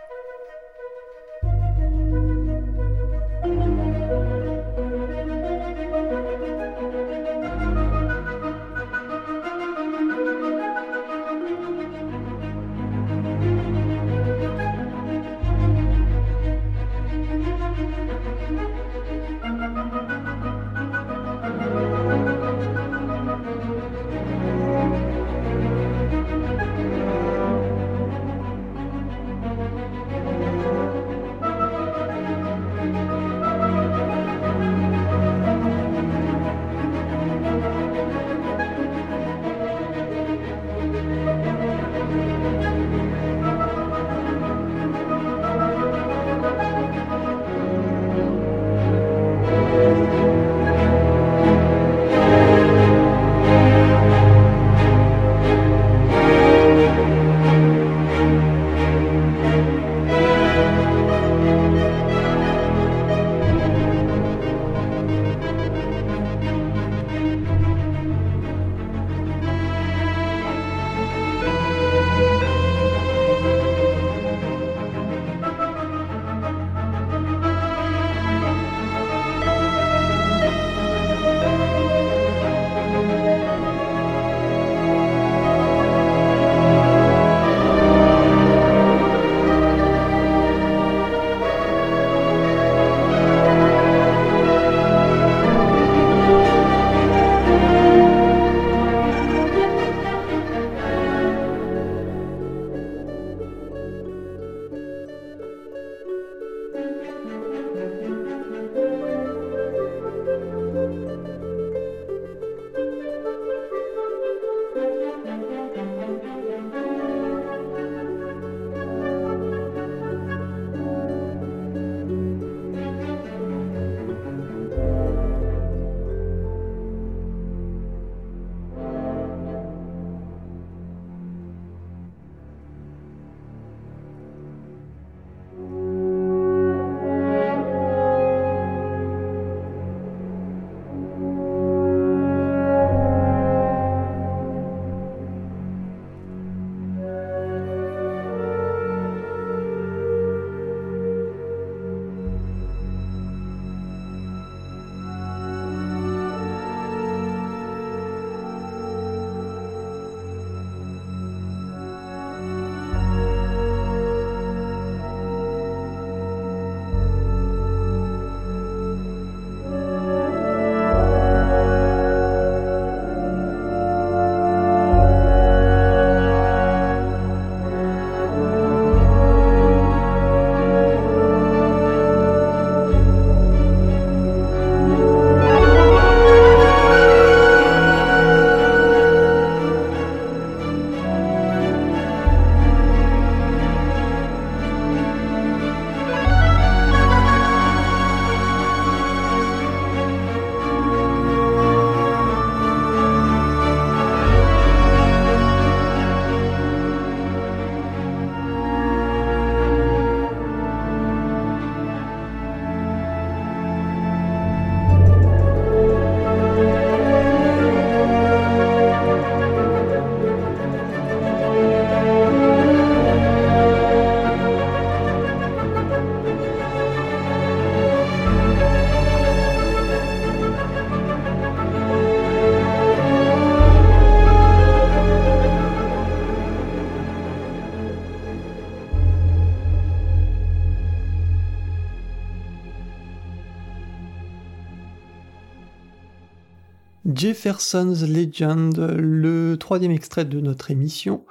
[247.18, 251.24] Jefferson's Legend, le troisième extrait de notre émission,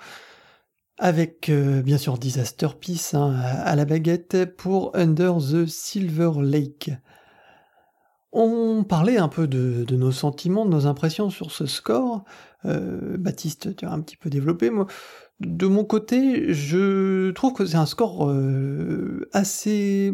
[0.97, 3.33] avec euh, bien sûr Disaster Peace hein,
[3.63, 6.91] à la baguette pour Under the Silver Lake.
[8.33, 12.25] On parlait un peu de, nos sentiments, de nos impressions sur ce score.
[12.65, 14.69] Euh, Baptiste, tu as un petit peu développé.
[14.69, 14.87] Moi,
[15.39, 20.13] de mon côté, je trouve que c'est un score euh, assez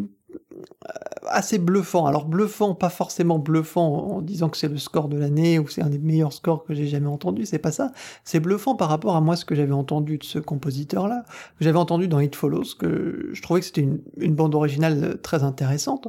[1.28, 2.06] assez bluffant.
[2.06, 5.82] Alors bluffant, pas forcément bluffant en disant que c'est le score de l'année ou c'est
[5.82, 7.92] un des meilleurs scores que j'ai jamais entendu, c'est pas ça.
[8.24, 11.24] C'est bluffant par rapport à moi ce que j'avais entendu de ce compositeur-là,
[11.58, 13.86] que j'avais entendu dans It Follows, que je trouvais que c'était
[14.18, 16.08] une, bande originale très intéressante,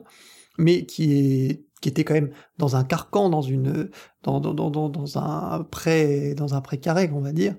[0.57, 3.91] mais qui est qui était quand même dans un carcan, dans une
[4.23, 7.53] dans, un pré dans un précaré, on va dire,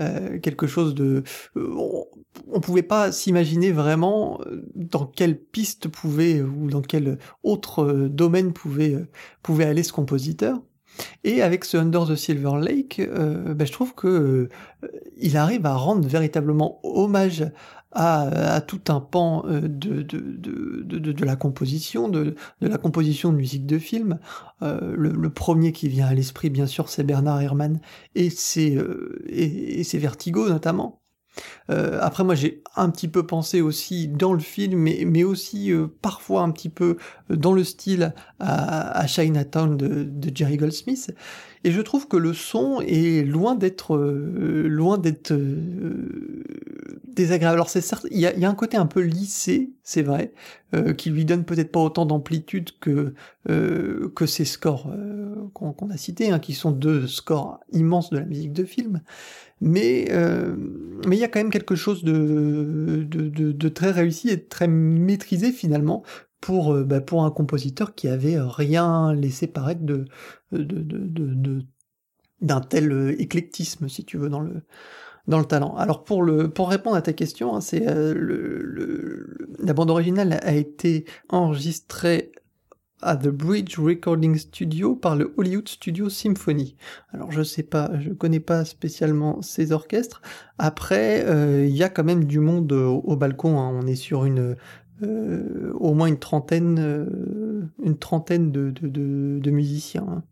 [0.00, 1.22] euh, quelque chose de
[1.56, 1.94] euh,
[2.52, 8.52] on, pouvait pas s'imaginer vraiment euh, dans quelle piste pouvait ou dans quel autre domaine
[8.52, 8.98] pouvait
[9.42, 10.60] pouvait aller ce compositeur.
[11.24, 14.50] Et avec ce Under the Silver Lake, ben, je trouve que
[15.16, 17.50] il arrive à rendre véritablement hommage
[17.92, 23.36] à, tout un pan euh, de, de, de, de, la composition, de, la composition de
[23.36, 24.18] musique de film.
[24.62, 27.80] Euh, le, premier qui vient à l'esprit, bien sûr, c'est Bernard Herrmann
[28.14, 31.00] et ses, euh, et, Vertigo notamment.
[31.68, 36.42] après, moi, j'ai un petit peu pensé aussi dans le film, mais, mais aussi parfois
[36.42, 36.96] un petit peu
[37.28, 41.12] dans le style à, à Chinatown de Jerry Goldsmith.
[41.62, 45.34] Et je trouve que le son est loin d'être loin d'être
[47.14, 47.54] désagréable.
[47.54, 50.32] Alors c'est certes, il y a, un côté un peu lissé, c'est vrai,
[50.74, 53.14] euh, qui lui donne peut-être pas autant d'amplitude que
[53.48, 58.18] euh, que ces scores euh, qu'on a cités, hein, qui sont deux scores immenses de
[58.18, 59.02] la musique de film.
[59.60, 60.08] Mais
[61.06, 64.68] mais il y a quand même quelque chose de de, très réussi et de très
[64.68, 66.02] maîtrisé finalement
[66.40, 70.06] pour bah, pour un compositeur qui avait rien laissé paraître de
[70.52, 71.64] de, de
[72.40, 74.62] d'un tel éclectisme, si tu veux, dans le,
[75.26, 75.74] dans le talent.
[75.76, 80.38] Alors pour le pour répondre à ta question, hein, c'est euh, le, la bande originale
[80.42, 82.32] a été enregistrée
[83.02, 86.76] à The Bridge Recording Studio par le Hollywood Studio Symphony.
[87.14, 90.20] Alors je sais pas, je connais pas spécialement ces orchestres.
[90.58, 93.58] Après, euh, il y a quand même du monde au, balcon.
[93.58, 93.70] Hein.
[93.72, 94.56] On est sur une
[95.02, 97.08] euh, au moins une trentaine,
[97.82, 100.06] une trentaine de, de, de, musiciens.
[100.08, 100.22] Hein.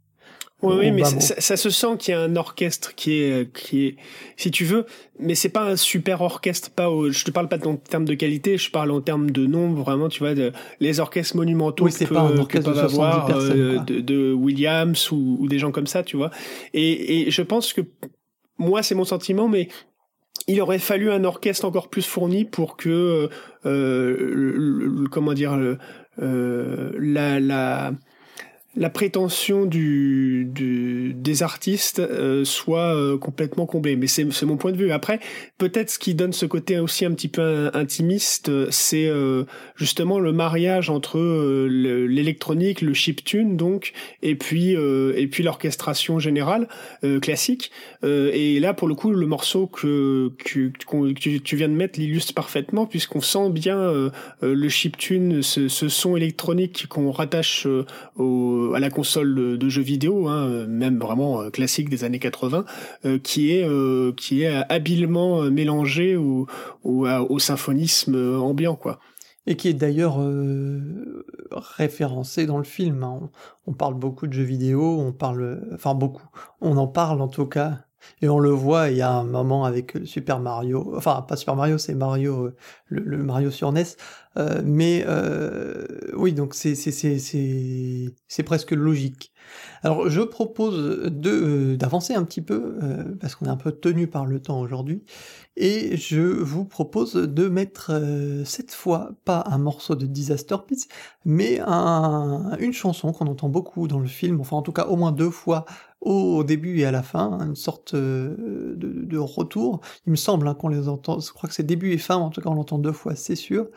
[0.61, 3.97] Oui, oui, mais ça, se sent qu'il y a un orchestre qui est, qui est,
[4.37, 4.87] si tu veux,
[5.21, 6.71] mais c'est pas un super orchestre.
[6.71, 9.83] Pas, je te parle pas en termes de qualité, je parle en termes de nombre.
[9.83, 13.79] Vraiment, tu vois, de, les orchestres monumentaux oui, que, pas un orchestre de avoir euh,
[13.79, 16.31] de, Williams ou, des gens comme ça, tu vois.
[16.75, 17.83] Et, et je pense que
[18.59, 19.69] moi, c'est mon sentiment, mais
[20.49, 23.29] il aurait fallu un orchestre encore plus fourni pour que,
[23.67, 25.57] euh, comment dire,
[26.21, 27.93] euh, la, la
[28.79, 33.97] la prétention du, du des artistes euh, soit euh, complètement comblée.
[33.97, 34.93] Mais c'est mon point de vue.
[34.93, 35.19] Après,
[35.59, 40.33] peut-être ce qui donne ce côté aussi un petit peu intimiste, c'est euh, justement le
[40.33, 41.19] mariage entre
[41.69, 46.69] l'électronique, le chiptune donc, et puis et puis l'orchestration générale
[47.21, 47.71] classique.
[48.05, 52.87] et là, pour le coup, le morceau que, que, tu viens de mettre l'illustre parfaitement,
[52.87, 54.11] puisqu'on sent bien
[54.41, 57.67] le chiptune, ce, ce son électronique qu'on rattache
[58.17, 62.65] au à la console de, jeux vidéo, hein, même vraiment euh, classique des années 80,
[63.05, 66.47] euh, qui est euh, qui est habilement mélangé au,
[66.83, 69.01] au, symphonisme ambiant, quoi
[69.47, 70.19] et qui est d'ailleurs
[71.51, 73.03] référencé dans le film.
[73.03, 73.31] Hein.
[73.67, 76.29] On, parle beaucoup de jeux vidéo, on parle, enfin beaucoup,
[76.61, 77.79] on en parle en tout cas,
[78.23, 78.91] et on le voit.
[78.91, 82.51] Il y a un moment avec Super Mario, enfin pas Super Mario, c'est Mario,
[82.87, 83.85] le, le, Mario sur NES,
[84.39, 85.85] euh, mais euh,
[86.17, 89.33] oui, donc c'est c'est presque logique.
[89.83, 92.77] Alors je propose de euh, d'avancer un petit peu
[93.21, 95.03] parce qu'on est un peu tenu par le temps aujourd'hui
[95.57, 97.91] et je vous propose de mettre
[98.45, 100.89] cette fois pas un morceau de Disaster Piece,
[101.25, 104.97] mais un, une chanson qu'on entend beaucoup dans le film, enfin en tout cas au
[104.97, 105.65] moins deux fois
[106.01, 109.81] au début et à la fin, une sorte de, de retour.
[110.07, 112.31] Il me semble hein, qu'on les entend, je crois que c'est début et fin, en
[112.31, 113.69] tout cas on l'entend deux fois, c'est sûr.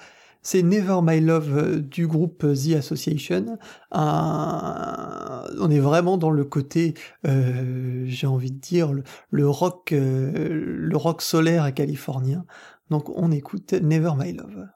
[0.43, 3.59] C'est Never My Love euh, du groupe euh, The Association.
[3.91, 6.95] on est vraiment dans le côté,
[7.27, 8.91] euh, j'ai envie de dire,
[9.29, 12.45] le, rock, le rock solaire californien.
[12.89, 14.67] Donc on écoute Never My Love.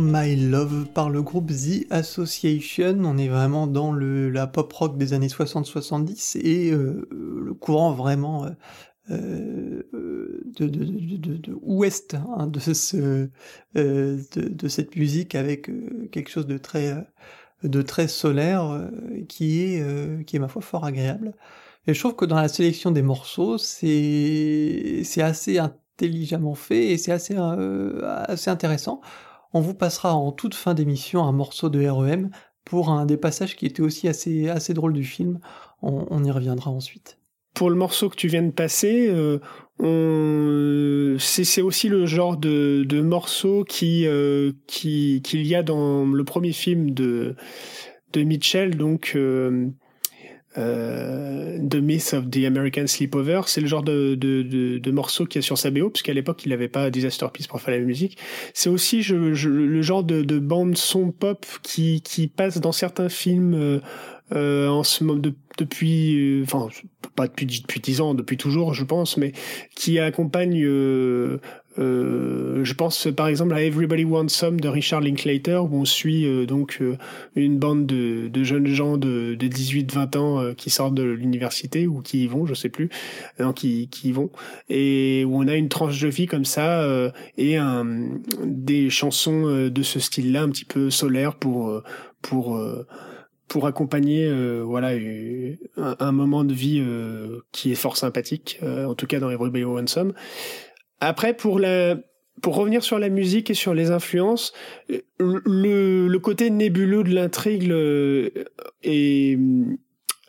[0.00, 3.00] My Love par le groupe The Association.
[3.04, 7.92] On est vraiment dans le, la pop rock des années 60-70 et euh, le courant
[7.92, 8.46] vraiment
[9.10, 13.28] euh, de, de, de, de, ouest hein, de, ce,
[13.76, 15.70] euh, de, cette musique avec
[16.10, 16.94] quelque chose de très,
[17.62, 18.90] de très solaire
[19.28, 21.34] qui, est, qui est ma foi fort agréable.
[21.86, 27.12] Et je trouve que dans la sélection des morceaux, c'est assez intelligemment fait et c'est
[27.12, 29.00] assez, euh, assez intéressant.
[29.54, 32.30] On vous passera en toute fin d'émission un morceau de REM
[32.64, 35.38] pour un des passages qui était aussi assez, assez drôle du film.
[35.80, 37.18] On, y reviendra ensuite.
[37.54, 39.08] Pour le morceau que tu viens de passer,
[39.80, 46.52] euh, c'est aussi le genre de, morceau qui euh, qu'il y a dans le premier
[46.52, 47.36] film de
[48.12, 49.68] de Mitchell, donc euh,
[50.56, 53.42] euh, The Myth of the American Sleepover.
[53.46, 56.12] C'est le genre de, de, de, de morceau qu'il y a sur sa BO, puisqu'à
[56.12, 58.18] l'époque, il n'avait pas Disaster Piece pour faire la musique.
[58.52, 62.72] C'est aussi je, je, le genre de, de bande son pop qui, qui passe dans
[62.72, 63.80] certains films euh,
[64.32, 66.68] euh en ce moment de, depuis, euh, enfin
[67.14, 69.32] pas depuis depuis dix ans, depuis toujours, je pense, mais
[69.76, 70.64] qui accompagne
[71.78, 75.84] euh, euh, je pense par exemple à Everybody Wants Some de Richard Linklater où on
[75.84, 76.96] suit euh, donc euh,
[77.36, 82.00] une bande de, de, jeunes gens de, de 18-20 ans qui sortent de l'université ou
[82.00, 82.90] qui y vont, je sais plus,
[83.38, 84.30] non, qui, qui y vont.
[84.68, 86.86] Et où on a une tranche de vie comme ça
[87.36, 87.86] et un,
[88.44, 91.82] des chansons de ce style-là un petit peu solaire pour
[92.22, 92.60] pour
[93.48, 94.30] pour accompagner
[94.62, 94.92] voilà
[95.76, 96.82] un, un, moment de vie
[97.52, 100.12] qui est fort sympathique en tout cas dans Everybody Wants Some
[101.08, 101.96] après, pour la,
[102.42, 104.52] pour revenir sur la musique et sur les influences,
[105.18, 108.30] le, le côté nébuleux de l'intrigue euh,
[108.82, 109.38] est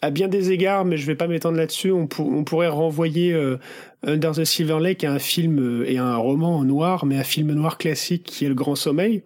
[0.01, 1.91] à bien des égards, mais je vais pas m'étendre là-dessus.
[1.91, 3.57] On, pourrait renvoyer euh,
[4.03, 7.23] Under the Silver Lake à un film euh, et un roman en noir, mais un
[7.23, 9.23] film noir classique qui est Le Grand Sommeil.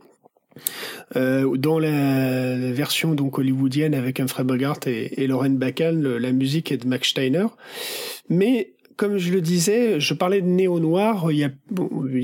[1.16, 6.72] Euh, dans la, version donc hollywoodienne avec Humphrey Bogart et, et Lauren Bacall, la musique
[6.72, 7.48] est de Max Steiner.
[8.30, 11.32] Mais comme je le disais, je parlais de néo-noir.
[11.32, 11.46] Il y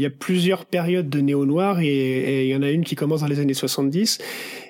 [0.06, 3.28] a, plusieurs périodes de néo-noir et, et, il y en a une qui commence dans
[3.28, 4.20] les années 70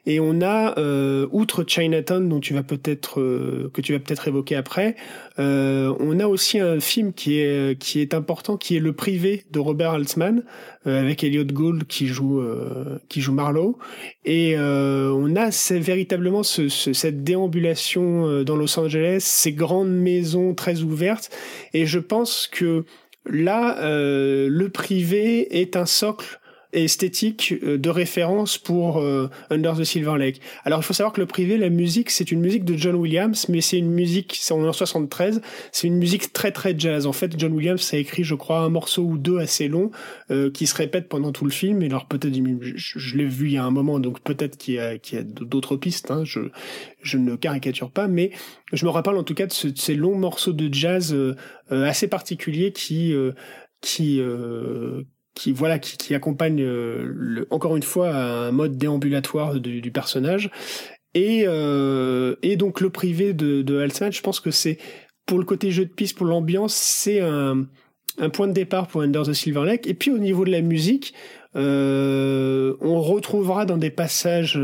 [0.06, 4.28] et on a, euh, outre Chinatown, dont tu vas peut-être euh, que tu vas peut-être
[4.28, 4.96] évoquer après,
[5.40, 9.46] euh, on a aussi un film qui est qui est important, qui est Le Privé
[9.52, 10.44] de Robert Altman,
[10.86, 13.78] euh, avec Elliot Gould qui joue euh, qui joue Marlowe,
[14.26, 20.82] et on a véritablement ce, ce, cette déambulation dans Los Angeles, ces grandes maisons très
[20.82, 21.30] ouvertes,
[21.74, 22.86] et je pense que
[23.26, 26.40] là, le privé est un socle
[26.84, 30.42] esthétique euh, de référence pour euh, Under the Silver Lake.
[30.64, 33.48] Alors il faut savoir que le privé, la musique, c'est une musique de John Williams,
[33.50, 37.08] mais c'est une musique, c'est en 73, c'est une musique très très jazz.
[37.08, 39.92] En fait, John Williams a écrit, je crois, un morceau ou deux assez long
[40.32, 41.82] euh, qui se répète pendant tout le film.
[41.82, 44.80] Et alors peut-être, je, l'ai vu il y a un moment, donc peut-être qu'il y
[44.80, 46.12] a, y a d'autres pistes.
[46.12, 46.42] Hein, je,
[47.02, 48.32] je ne caricature pas, mais
[48.74, 51.16] je me rappelle en tout cas de, ces longs morceaux de jazz
[51.70, 53.14] assez particuliers qui
[53.82, 54.20] qui
[55.36, 59.92] qui voilà qui, qui accompagne euh, le, encore une fois un mode déambulatoire du, du
[59.92, 60.50] personnage
[61.14, 64.78] et euh, et donc le privé de, de je pense que c'est
[65.26, 67.68] pour le côté jeu de piste pour l'ambiance c'est un
[68.18, 70.62] un point de départ pour Under the Silver Lake et puis au niveau de la
[70.62, 71.14] musique
[71.58, 74.60] on retrouvera dans des passages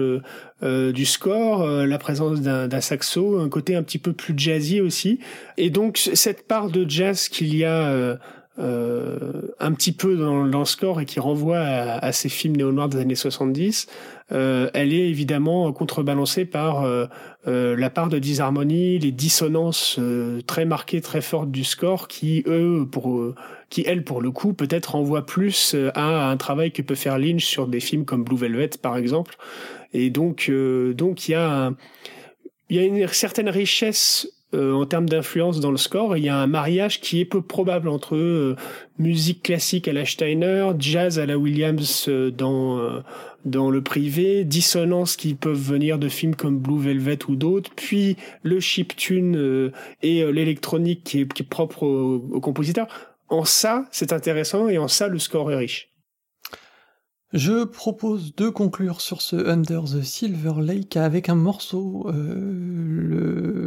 [0.61, 5.19] du score la présence d'un saxo, un côté un petit peu plus jazzy aussi.
[5.55, 8.17] Et donc cette part de jazz qu'il y a euh,
[8.61, 12.89] un petit peu dans, dans, le score et qui renvoie à, à ces films néo-noirs
[12.89, 13.87] des années 70,
[14.31, 17.05] euh, elle est évidemment contrebalancée par euh,
[17.47, 22.43] euh la part de disharmonie, les dissonances euh, très marquées, très fortes du score, qui
[22.47, 23.21] eux, pour
[23.69, 27.45] qui elles pour le coup peut-être renvoient plus à un travail que peut faire Lynch
[27.45, 29.35] sur des films comme Blue Velvet par exemple.
[29.93, 30.49] Et donc
[30.95, 31.71] donc y a
[32.69, 36.29] il y a une certaine richesse euh, en termes d'influence dans le score, il y
[36.29, 38.55] a un mariage qui est peu probable entre euh,
[38.99, 43.01] musique classique à la Steiner, jazz à la Williams euh, dans
[43.43, 48.15] dans le privé, dissonances qui peuvent venir de films comme Blue Velvet ou d'autres, puis
[48.43, 49.71] le chiptune
[50.03, 52.87] et l'électronique qui est, propre au, au compositeur.
[53.29, 55.90] En ça, c'est intéressant et en ça, le score est riche.
[57.33, 63.61] Je propose de conclure sur ce Under the Silver Lake avec un morceau euh,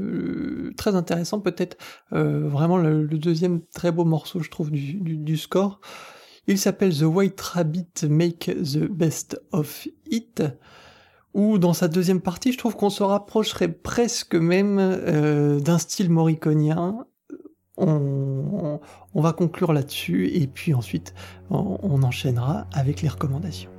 [0.77, 1.79] très intéressant, peut-être
[2.13, 5.81] euh, vraiment le, deuxième très beau morceau, je trouve, du, score.
[6.47, 10.43] Il s'appelle The White Rabbit Make the Best of It,
[11.33, 16.11] où dans sa deuxième partie, je trouve qu'on se rapprocherait presque même euh, d'un style
[16.11, 17.07] moriconien
[17.77, 18.81] on,
[19.15, 21.15] va conclure là-dessus et puis ensuite
[21.51, 23.74] on enchaînera avec les recommandations.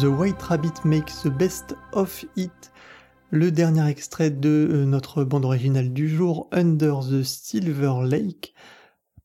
[0.00, 2.72] The White Rabbit Makes the Best of It,
[3.30, 8.54] le dernier extrait de euh, notre bande originale du jour, Under the Silver Lake,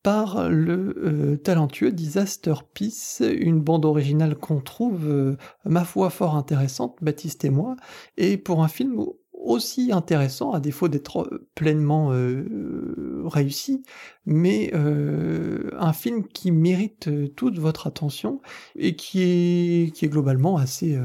[0.04, 7.46] par le talentueux Disaster Peace, une bande originale qu'on trouve, ma foi, fort intéressante, Baptiste
[7.46, 7.76] et moi,
[8.18, 9.04] et pour un film
[9.40, 13.84] aussi intéressant, à défaut d'être euh, pleinement euh, réussi,
[14.26, 18.42] mais euh, un film qui mérite toute votre attention
[18.76, 21.00] et qui est, qui est globalement assez,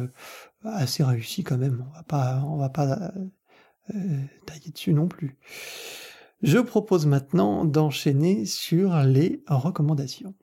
[0.64, 1.86] assez réussi quand même.
[1.90, 3.12] On va pas, on va pas
[4.46, 5.38] tailler dessus non plus.
[6.42, 10.34] Je propose maintenant d'enchaîner sur les recommandations.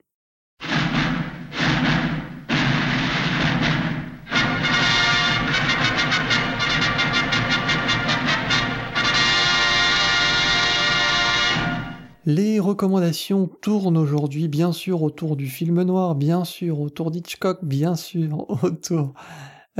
[12.24, 17.96] Les recommandations tournent aujourd'hui bien sûr autour du film noir, bien sûr autour d'Hitchcock, bien
[17.96, 19.14] sûr autour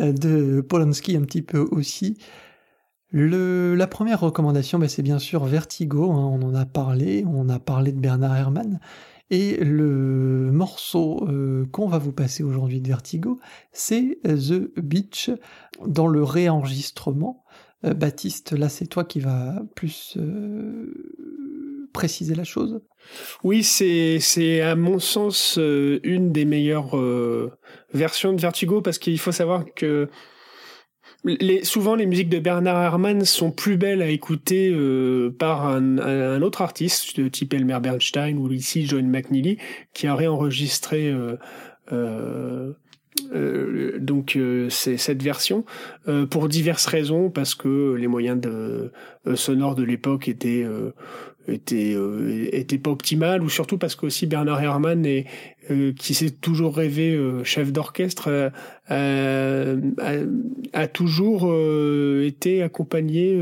[0.01, 2.19] euh, de Polanski un petit peu aussi.
[3.13, 7.61] La première recommandation, bah, c'est bien sûr Vertigo, hein, on en a parlé, on a
[7.61, 8.81] parlé de Bernard Herrmann,
[9.31, 13.39] et le morceau euh, qu'on va vous passer aujourd'hui de Vertigo,
[13.71, 15.31] c'est The Beach,
[15.87, 17.45] dans le réenregistrement.
[17.85, 20.19] Euh, Baptiste, là c'est toi qui va plus
[21.93, 22.81] préciser la chose?
[23.43, 27.53] Oui, c'est, à mon sens euh, une des meilleures euh,
[27.93, 30.09] versions de Vertigo parce qu'il faut savoir que
[31.63, 36.63] souvent les musiques de Bernard Herrmann sont plus belles à écouter euh, par un, autre
[36.63, 39.59] artiste de type Elmer Bernstein ou ici John McNeely
[39.95, 41.15] qui a réenregistré
[41.93, 42.73] euh,
[43.99, 45.65] donc euh, c'est cette version
[46.09, 48.91] euh, pour diverses raisons parce que les moyens de,
[49.35, 50.67] sonores de l'époque étaient
[51.49, 51.97] étaient
[52.53, 55.27] étaient pas optimales ou surtout parce que aussi Bernard Herrmann est
[55.97, 58.51] qui s'est toujours rêvé chef d'orchestre
[58.89, 59.65] a,
[60.73, 61.55] a, toujours
[62.25, 63.39] été accompagné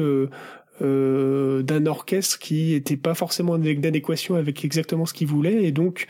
[0.80, 5.64] d'un orchestre qui était pas forcément d'adéquation avec exactement ce qu'il voulait.
[5.64, 6.06] Et donc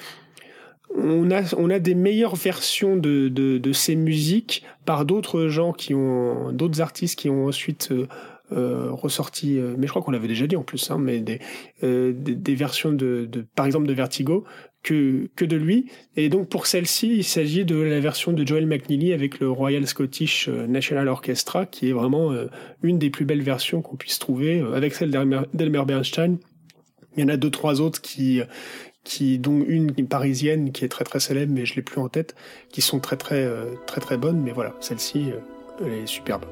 [0.96, 5.72] on a, on a des meilleures versions de, de, de ces musiques par d'autres gens
[5.72, 8.06] qui ont, d'autres artistes qui ont ensuite euh,
[8.52, 11.38] euh ressorti, euh, mais je crois qu'on l'avait déjà dit en plus, hein, mais des,
[11.84, 14.44] euh, des, des, versions de, de, par exemple de Vertigo
[14.82, 15.86] que, que de lui.
[16.16, 19.86] Et donc pour celle-ci, il s'agit de la version de Joel McNeely avec le Royal
[19.86, 22.32] Scottish National Orchestra, qui est vraiment
[22.82, 26.38] une des plus belles versions qu'on puisse trouver, avec celle d'Elmer Bernstein.
[27.16, 28.40] Il y en a deux, trois autres qui,
[29.04, 32.34] qui dont une parisienne qui est très très célèbre mais je l'ai plus en tête
[32.70, 36.44] qui sont très très euh, très très bonnes mais voilà celle-ci euh, elle est superbe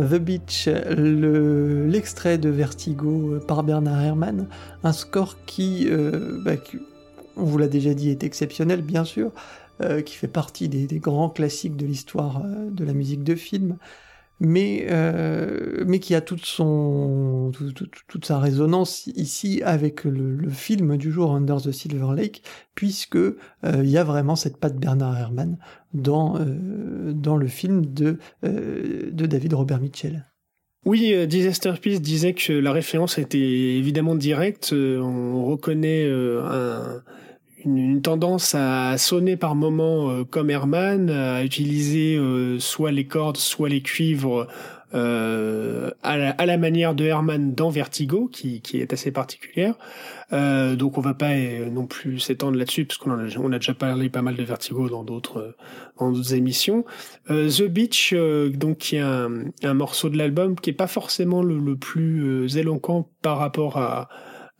[0.00, 4.48] The Beach, l'extrait de Vertigo par Bernard Herrmann,
[4.82, 5.88] un score qui,
[6.44, 6.52] bah,
[7.36, 9.30] on vous l'a déjà dit, est exceptionnel bien sûr,
[10.04, 13.76] qui fait partie des grands classiques de l'histoire de la musique de film
[14.40, 17.52] mais, euh, mais qui a toute, son,
[18.08, 22.42] toute, sa résonance ici avec le, film du jour Under the Silver Lake,
[22.74, 25.58] puisque euh, il y a vraiment cette patte Bernard Herrmann
[25.92, 30.26] dans, euh, dans le film de, de David Robert Mitchell.
[30.86, 34.72] Oui, Disaster Peace disait que la référence était évidemment directe.
[34.72, 37.02] On reconnaît un
[37.64, 43.36] une, tendance à sonner par moments euh, comme Herman, à utiliser euh, soit les cordes,
[43.36, 44.46] soit les cuivres
[44.92, 49.74] euh, à, la, à, la, manière de Herman dans Vertigo, qui, qui est assez particulière.
[50.32, 51.36] Euh, donc on va pas
[51.70, 54.88] non plus s'étendre là-dessus, parce qu'on a, on a déjà parlé pas mal de Vertigo
[54.88, 55.54] dans d'autres
[55.98, 56.84] dans d'autres émissions.
[57.28, 58.14] The Beach,
[58.52, 62.56] donc qui est un, un, morceau de l'album qui est pas forcément le, le plus
[62.56, 64.08] éloquent par rapport à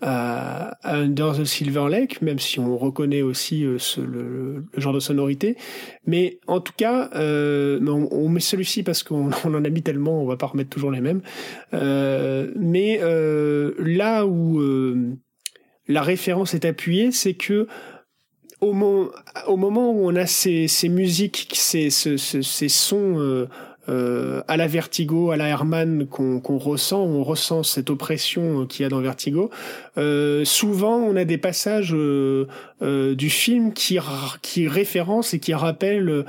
[0.02, 5.00] à, Under the Silver Lake, même si on reconnaît aussi euh, ce, le, genre de
[5.00, 5.56] sonorité.
[6.06, 10.22] Mais en tout cas, euh, on, met celui-ci parce qu'on on en a mis tellement,
[10.22, 11.22] on va pas remettre toujours les mêmes.
[11.74, 15.16] Euh, mais euh, là où euh,
[15.88, 17.66] la référence est appuyée, c'est que
[18.60, 18.74] au,
[19.46, 23.46] au, moment où on a ces, ces musiques, ces, ces, ces sons
[23.90, 28.86] euh, à la Vertigo, à la Herman qu'on ressent, on ressent cette oppression qu'il y
[28.86, 29.50] a dans Vertigo.
[29.98, 32.46] Euh, souvent, on a des passages euh,
[32.80, 33.98] du film qui,
[34.42, 36.24] qui référencent et qui rappellent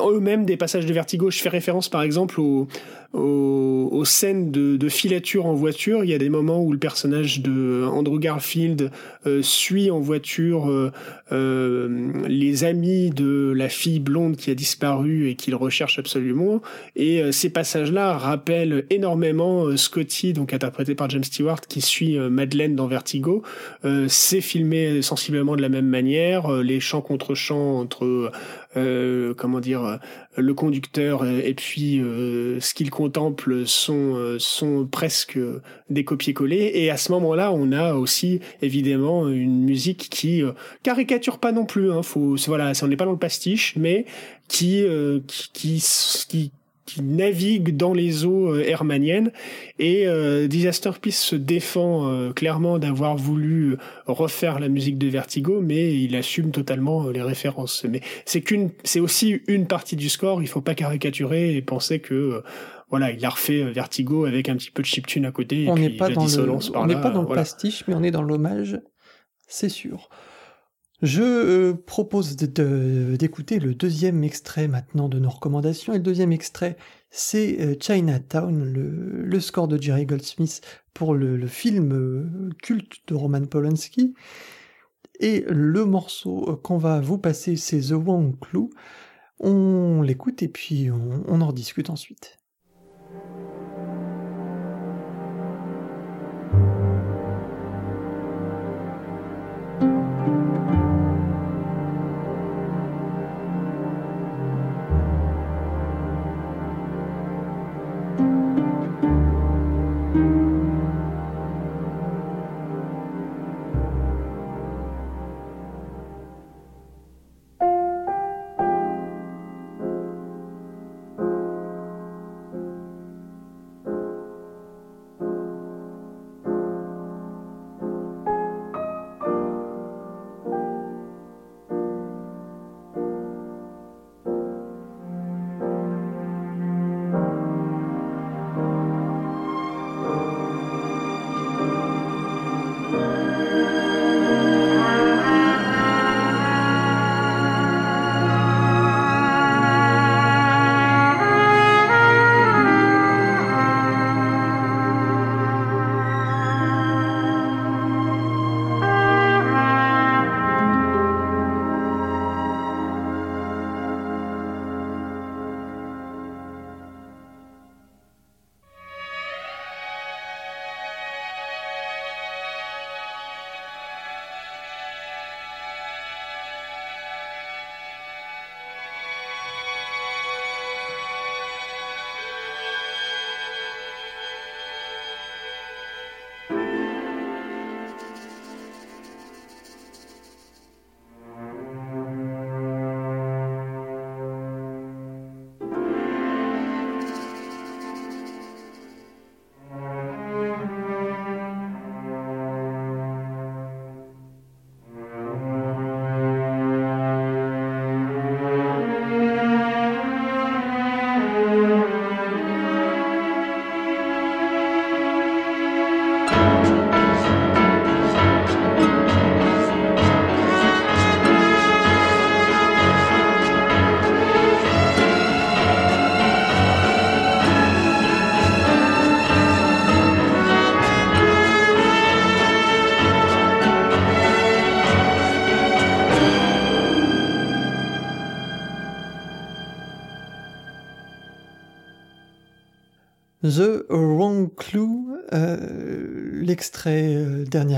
[0.00, 1.30] eux-mêmes des passages de Vertigo.
[1.30, 2.68] Je fais référence par exemple au,
[3.12, 6.04] aux, scènes de, filature en voiture.
[6.04, 8.90] Il y a des moments où le personnage de Andrew Garfield
[9.26, 10.92] euh, suit en voiture euh,
[11.32, 16.62] euh, les amis de la fille blonde qui a disparu et qu'il recherche absolument.
[16.94, 22.86] Et ces passages-là rappellent énormément Scotty, donc interprété par James Stewart, qui suit Madeleine dans
[22.86, 23.42] Vertigo.
[24.08, 26.50] C'est filmé sensiblement de la même manière.
[26.62, 28.30] les chants contre chants entre
[29.36, 29.98] comment dire
[30.36, 32.02] le conducteur et puis
[32.60, 35.38] ce qu'il contemple sont, euh, sont presque
[35.90, 36.72] des copier-coller.
[36.74, 40.52] Et à ce moment-là, on a aussi évidemment une musique qui euh,
[40.82, 41.92] caricature pas non plus.
[41.92, 44.06] Hein, faut, voilà, on n'est pas dans le pastiche, mais
[44.48, 45.82] qui, euh, qui,
[46.28, 46.52] qui
[46.86, 49.32] qui navigue dans les eaux euh, hermaniennes
[49.78, 53.76] et euh, Disaster Peace se défend euh, clairement d'avoir voulu
[54.06, 59.00] refaire la musique de Vertigo mais il assume totalement les références mais c'est qu'une c'est
[59.00, 62.42] aussi une partie du score il faut pas caricaturer et penser que
[62.88, 65.66] voilà, il a refait Vertigo avec un petit peu de chiptune à côté.
[65.68, 68.22] On n'est pas, dans le, on n'est pas dans le pastiche, mais on est dans
[68.22, 68.80] l'hommage,
[69.48, 70.08] c'est sûr.
[71.02, 75.92] Je euh, propose d'écouter le deuxième extrait maintenant de nos recommandations.
[75.92, 76.76] Et le deuxième extrait,
[77.10, 80.62] c'est euh, Chinatown, le, score de Jerry Goldsmith
[80.94, 84.14] pour le, film euh, culte de Roman Polanski.
[85.20, 88.70] Et le morceau qu'on va vous passer, c'est The Wong Clue.
[89.38, 92.38] On l'écoute et puis on en rediscute ensuite.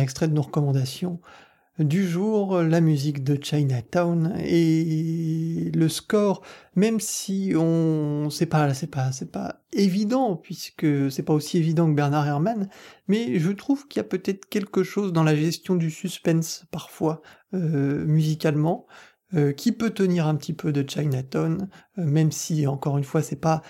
[0.08, 1.20] Extrait de nos recommandations
[1.78, 6.42] du jour, la musique de Chinatown et le score,
[6.74, 11.86] même si on, c'est pas, c'est pas, c'est pas évident puisque c'est pas aussi évident
[11.86, 12.68] que Bernard Herrmann,
[13.06, 17.22] mais je trouve qu'il y a peut-être quelque chose dans la gestion du suspense parfois
[17.54, 18.86] euh, musicalement
[19.34, 21.68] euh, qui peut tenir un petit peu de Chinatown,
[21.98, 23.60] euh, même si encore une fois c'est pas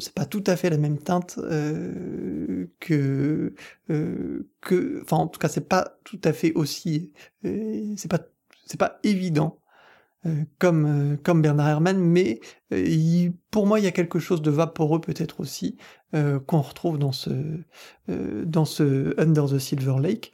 [0.00, 3.54] c'est pas tout à fait la même teinte euh, que
[3.88, 8.20] que enfin en tout cas c'est pas tout à fait aussi c'est pas
[8.64, 9.60] c'est pas évident
[10.58, 12.40] comme comme Bernard Herrmann, mais
[13.50, 15.76] pour moi il y a quelque chose de vaporeux peut-être aussi
[16.12, 17.30] qu'on retrouve dans ce
[18.08, 20.32] dans ce Under the Silver Lake.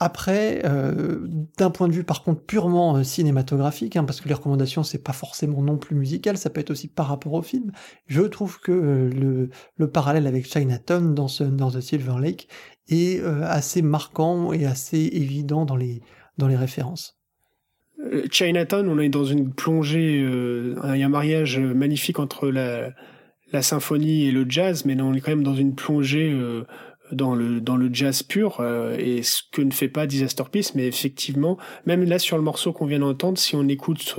[0.00, 1.18] Après, euh,
[1.56, 5.02] d'un point de vue par contre purement euh, cinématographique, hein, parce que les recommandations c'est
[5.02, 7.70] pas forcément non plus musical, ça peut être aussi par rapport au film.
[8.06, 12.48] Je trouve que euh, le, le, parallèle avec Chinatown dans, ce, dans The Silver Lake
[12.88, 16.02] est assez marquant et assez évident dans les,
[16.36, 17.16] dans les références.
[18.30, 22.90] Chinatown, on est dans une plongée, il y a un mariage magnifique entre la,
[23.52, 26.38] la symphonie et le jazz, mais on est quand même dans une plongée
[27.14, 30.74] dans le dans le jazz pur euh, et ce que ne fait pas Disaster Piece
[30.74, 34.16] mais effectivement même là sur le morceau qu'on vient d'entendre si on écoute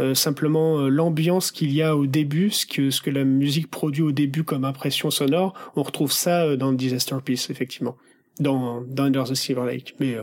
[0.00, 3.70] euh, simplement euh, l'ambiance qu'il y a au début ce que ce que la musique
[3.70, 7.96] produit au début comme impression sonore on retrouve ça dans Disaster Piece effectivement.
[8.40, 9.96] Dans, dans Under the Silver Lake.
[9.98, 10.16] Mais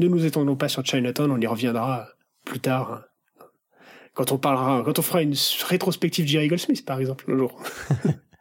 [0.00, 2.08] ne nous étendons pas sur Chinatown on y reviendra
[2.44, 3.04] plus tard
[4.14, 5.34] quand on parlera quand on fera une
[5.68, 7.62] rétrospective Jerry Goldsmith par exemple un jour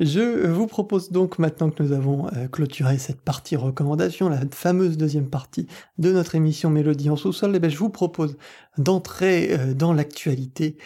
[0.00, 4.96] Je vous propose donc maintenant que nous avons euh, clôturé cette partie recommandation, la fameuse
[4.96, 5.66] deuxième partie
[5.98, 8.36] de notre émission Mélodie en sous-sol, eh ben, je vous propose
[8.76, 10.76] d'entrer euh, dans l'actualité.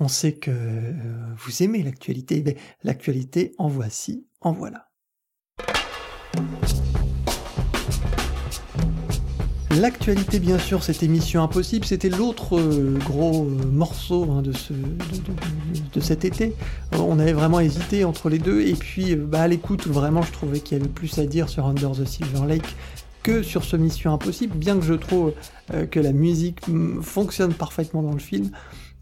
[0.00, 0.92] On sait que euh,
[1.36, 4.88] vous aimez l'actualité, eh ben, l'actualité en voici, en voilà.
[9.80, 14.74] L'actualité, bien sûr, cette émission impossible, c'était l'autre euh, gros euh, morceau hein, de, ce,
[14.74, 16.54] de, cet été.
[16.92, 20.30] Euh, on avait vraiment hésité entre les deux, et puis bah, à l'écoute, vraiment, je
[20.30, 22.76] trouvais qu'il y avait plus à dire sur Under the Silver Lake
[23.22, 25.32] que sur ce Mission Impossible, bien que je trouve
[25.92, 26.60] que la musique
[27.02, 28.50] fonctionne parfaitement dans le film.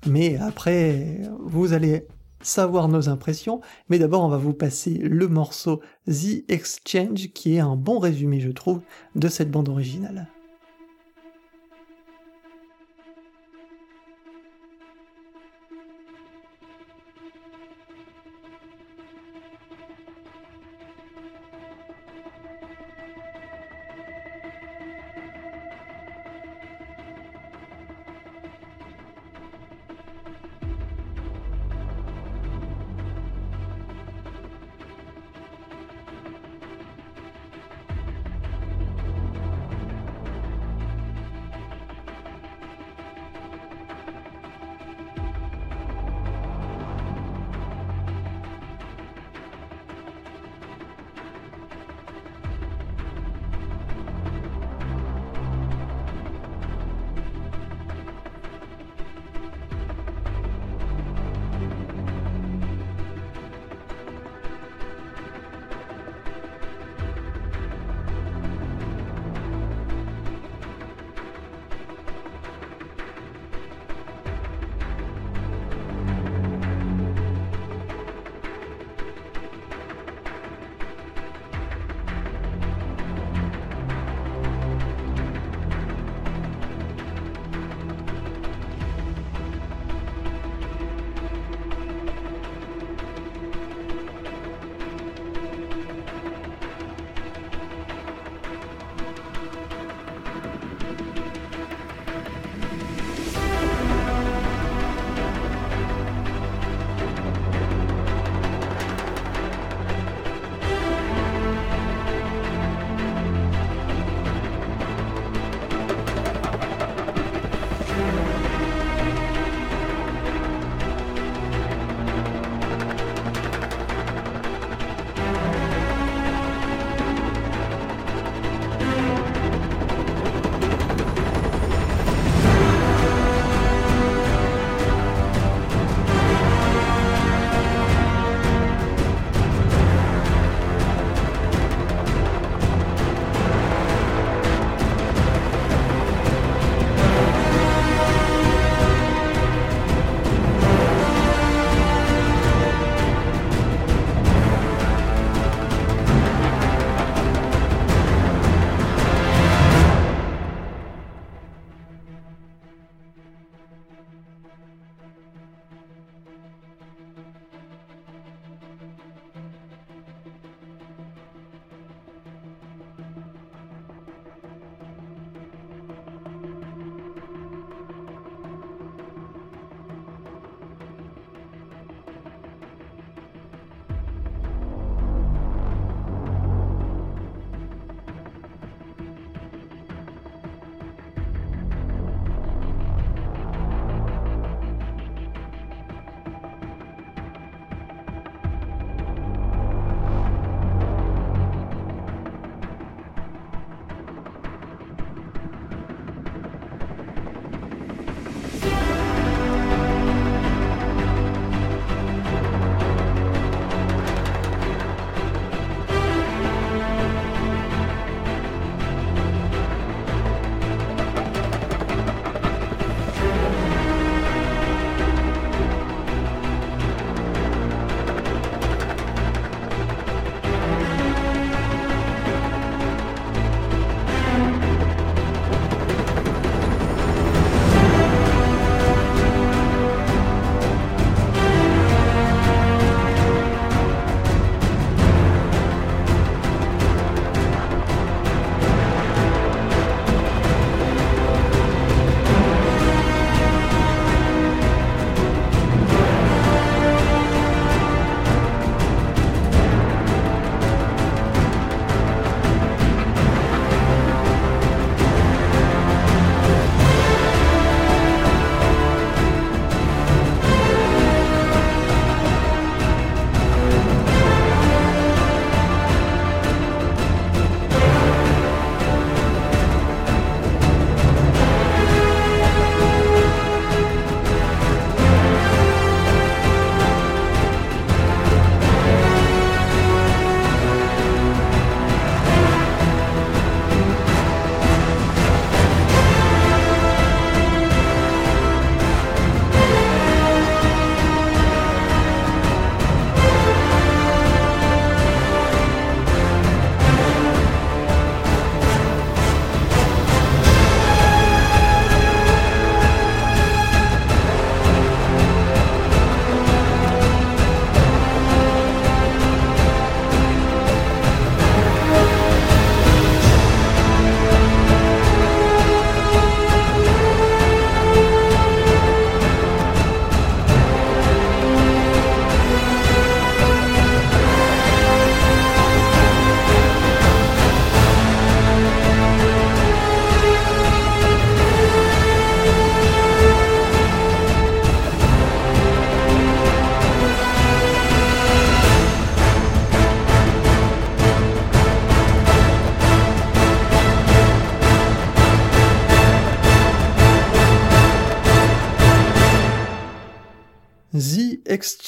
[0.06, 2.04] Mais après, vous allez
[2.42, 7.60] savoir nos impressions, mais d'abord on va vous passer le morceau The Exchange, qui est
[7.60, 8.82] un bon résumé, je trouve,
[9.14, 10.28] de cette bande originale.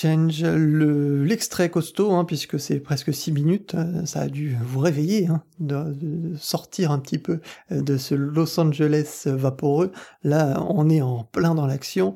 [0.05, 5.43] L'extrait costaud, hein, puisque c'est presque 6 minutes, euh, ça a dû vous réveiller, hein,
[5.61, 9.93] de, sortir un petit peu euh, de ce Los Angeles vaporeux.
[10.25, 12.15] Là, on est en plein dans l'action.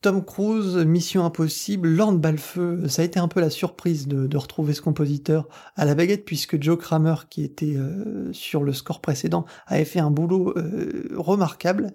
[0.00, 4.72] Tom Cruise, Mission Impossible, Lorne Balfeu, ça a été un peu la surprise de, retrouver
[4.72, 9.44] ce compositeur à la baguette, puisque Joe Kramer, qui était euh, sur le score précédent,
[9.66, 10.54] avait fait un boulot
[11.16, 11.92] remarquable.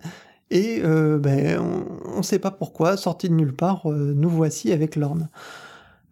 [0.53, 1.59] Et euh, ben,
[2.05, 5.29] on ne sait pas pourquoi, sorti de nulle part, euh, nous voici avec Lorne.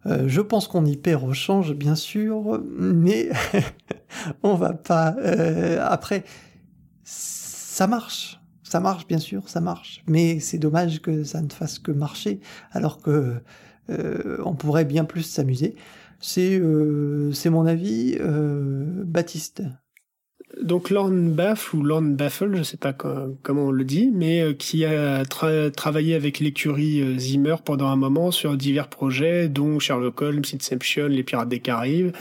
[0.06, 3.30] Euh, je pense qu'on y perd au change, bien sûr, mais
[4.42, 5.14] on va pas.
[5.80, 6.24] après,
[7.04, 10.02] ça marche, ça marche, bien sûr, ça marche.
[10.08, 12.40] Mais c'est dommage que ça ne fasse que marcher,
[12.72, 13.36] alors que
[13.88, 15.76] on pourrait bien plus s'amuser.
[16.18, 16.60] C'est
[17.32, 18.18] c'est mon avis,
[19.04, 19.62] Baptiste
[20.60, 21.34] donc Lorne
[21.72, 26.14] ou Lorne Baffle, je sais pas comment on le dit, mais euh, qui a travaillé
[26.14, 31.22] avec l'écurie euh, Zimmer pendant un moment sur divers projets, dont Sherlock Holmes, Inception, Les
[31.22, 32.12] Pirates des Caraïbes,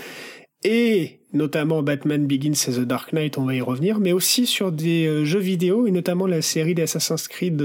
[0.64, 4.72] et notamment Batman Begins et The Dark Knight, on va y revenir, mais aussi sur
[4.72, 7.62] des euh, jeux vidéo, et notamment la série d'Assassin's Creed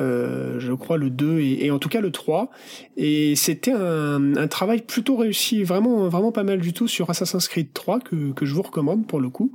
[0.00, 2.50] euh, je crois le 2 et, en tout cas le 3
[2.96, 7.46] et c'était un, un, travail plutôt réussi vraiment vraiment pas mal du tout sur Assassin's
[7.46, 9.52] Creed 3 que, que je vous recommande pour le coup.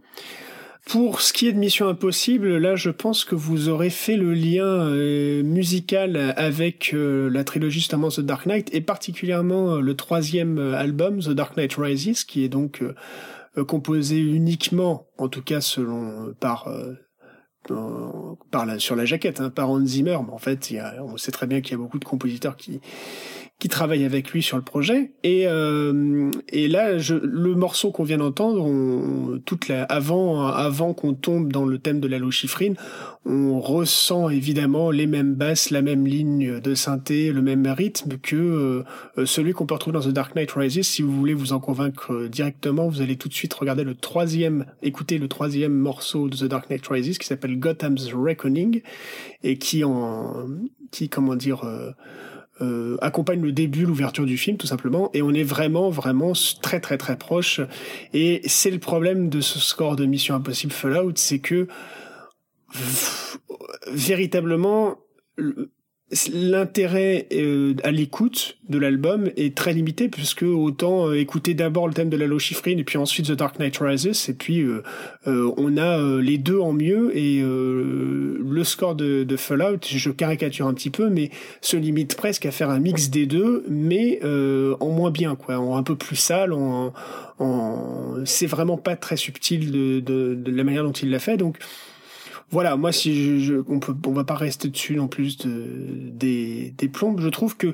[0.86, 4.34] Pour ce qui est de Mission Impossible, là, je pense que vous aurez fait le
[4.34, 10.58] lien euh, musical avec euh, la trilogie justement The Dark Knight et particulièrement le troisième
[10.74, 12.82] album The Dark Knight Rises, qui est donc
[13.68, 16.70] composé uniquement, en tout cas selon par
[18.52, 21.48] par la, sur la jaquette, hein, par Hans Zimmer, mais en fait, on sait très
[21.48, 22.80] bien qu'il y a beaucoup de compositeurs qui
[23.60, 25.12] qui travaille avec lui sur le projet.
[25.24, 31.14] Et, euh, et là, je, le morceau qu'on vient d'entendre, toute la, avant, avant qu'on
[31.14, 32.76] tombe dans le thème de la lochifrine,
[33.26, 38.86] on ressent évidemment les mêmes basses, la même ligne de synthé, le même rythme que
[39.18, 40.82] euh, celui qu'on peut retrouver dans The Dark Knight Rises.
[40.84, 44.68] Si vous voulez vous en convaincre directement, vous allez tout de suite regarder le troisième,
[44.82, 48.82] écouter le troisième morceau de The Dark Knight Rises qui s'appelle Gotham's Reckoning
[49.44, 50.48] et qui en,
[50.92, 51.92] qui comment dire, euh,
[52.62, 56.80] euh, accompagne le début, l'ouverture du film, tout simplement, et on est vraiment, vraiment très,
[56.80, 57.62] très, très proche.
[58.14, 61.68] Et c'est le problème de ce score de Mission Impossible Fallout, c'est que
[63.92, 64.98] véritablement
[66.34, 71.94] l'intérêt euh, à l'écoute de l'album est très limité puisque autant euh, écouter d'abord le
[71.94, 74.82] thème de la Lochifrine et puis ensuite The Dark Knight Rises et puis euh,
[75.26, 80.74] on a les deux en mieux et le score de, de, Fallout je caricature un
[80.74, 81.30] petit peu mais
[81.62, 85.78] se limite presque à faire un mix des deux mais en moins bien quoi en
[85.78, 86.92] un peu plus sale en,
[87.38, 91.38] en c'est vraiment pas très subtil de, de, de la manière dont il l'a fait.
[91.38, 91.58] Donc
[92.52, 95.64] voilà, moi si je, on peut, va pas rester dessus non plus de,
[96.12, 97.20] des, des plombes.
[97.22, 97.74] Je trouve que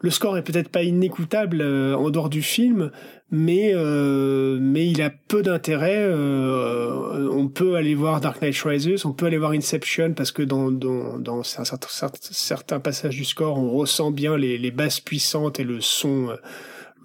[0.00, 2.90] le score est peut-être pas inécoutable euh, en dehors du film,
[3.30, 5.98] mais euh, mais il a peu d'intérêt.
[5.98, 10.42] Euh, on peut aller voir Dark Knight Rises, on peut aller voir Inception parce que
[10.42, 15.80] dans dans, dans certains, passages du score, on ressent bien les basses puissantes et le
[15.80, 16.36] son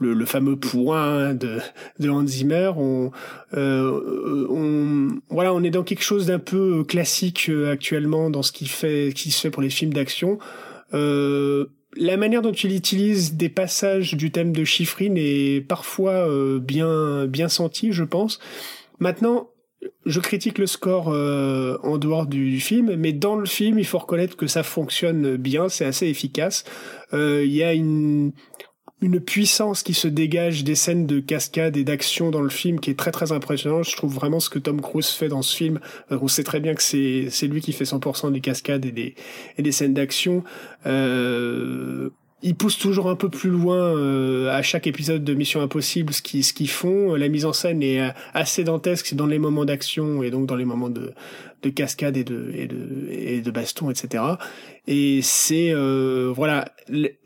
[0.02, 1.60] le, le, fameux point de,
[2.00, 2.72] de Hans Zimmer.
[2.76, 3.12] On,
[3.54, 8.52] euh, on, voilà, on est dans quelque chose d'un peu classique euh, actuellement dans ce
[8.52, 10.40] qui fait, qui se fait pour les films d'action.
[10.94, 11.66] Euh,
[11.96, 17.26] la manière dont il utilise des passages du thème de Chiffrine est parfois euh, bien
[17.28, 18.40] bien senti, je pense.
[19.00, 19.50] Maintenant,
[20.06, 23.86] je critique le score euh, en dehors du, du, film, mais dans le film, il
[23.86, 26.64] faut reconnaître que ça fonctionne bien, c'est assez efficace.
[27.14, 28.32] Il y a une
[29.02, 32.92] une puissance qui se dégage des scènes de cascade et d'action dans le film qui
[32.92, 33.86] est très très impressionnante.
[33.90, 35.80] Je trouve vraiment ce que Tom Cruise fait dans ce film.
[36.12, 38.92] Euh, on sait très bien que c'est c'est lui qui fait 100% des cascades et
[38.92, 39.16] des
[39.58, 40.44] et des scènes d'action.
[40.86, 42.10] Euh,
[42.44, 46.22] ils poussent toujours un peu plus loin euh, à chaque épisode de Mission Impossible ce
[46.22, 47.14] qu'ils ce qu'ils font.
[47.14, 50.56] La mise en scène est euh, assez dantesque dans les moments d'action et donc dans
[50.56, 51.14] les moments de,
[51.62, 54.24] de cascade et de et de et de baston, etc.
[54.88, 56.66] Et c'est euh, voilà,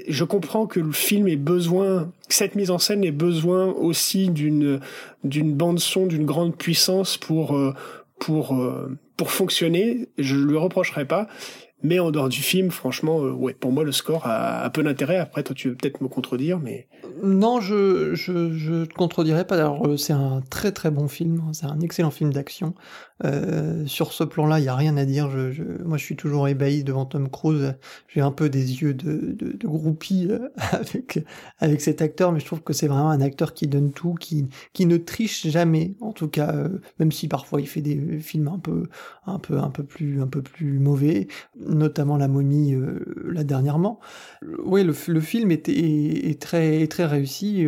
[0.07, 4.80] je comprends que le film ait besoin, cette mise en scène ait besoin aussi d'une
[5.23, 7.57] d'une bande son d'une grande puissance pour
[8.19, 8.61] pour
[9.18, 10.10] pour fonctionner.
[10.18, 11.27] Je lui reprocherai pas.
[11.84, 14.82] Mais en dehors du film, franchement, euh, ouais, pour moi, le score a, a peu
[14.82, 15.18] d'intérêt.
[15.18, 16.88] Après, toi, tu veux peut-être me contredire, mais...
[17.23, 19.55] Non, je, je, je te contredirais pas.
[19.55, 21.41] Alors, euh, c'est un très très bon film.
[21.53, 22.73] C'est un excellent film d'action.
[23.23, 25.29] Euh, sur ce plan-là, il n'y a rien à dire.
[25.31, 27.75] Je, je, moi, je suis toujours ébahi devant Tom Cruise.
[28.09, 31.23] J'ai un peu des yeux de, de, de groupie euh, avec,
[31.59, 34.47] avec cet acteur, mais je trouve que c'est vraiment un acteur qui donne tout, qui,
[34.73, 35.95] qui ne triche jamais.
[36.01, 38.83] En tout cas, euh, même si parfois il fait des films un peu,
[39.25, 41.27] un peu, un peu plus, un peu plus mauvais.
[41.57, 42.99] notamment La Momie euh,
[43.31, 43.99] là dernièrement.
[44.65, 47.65] Oui, le, le, film est, est, très, très réussi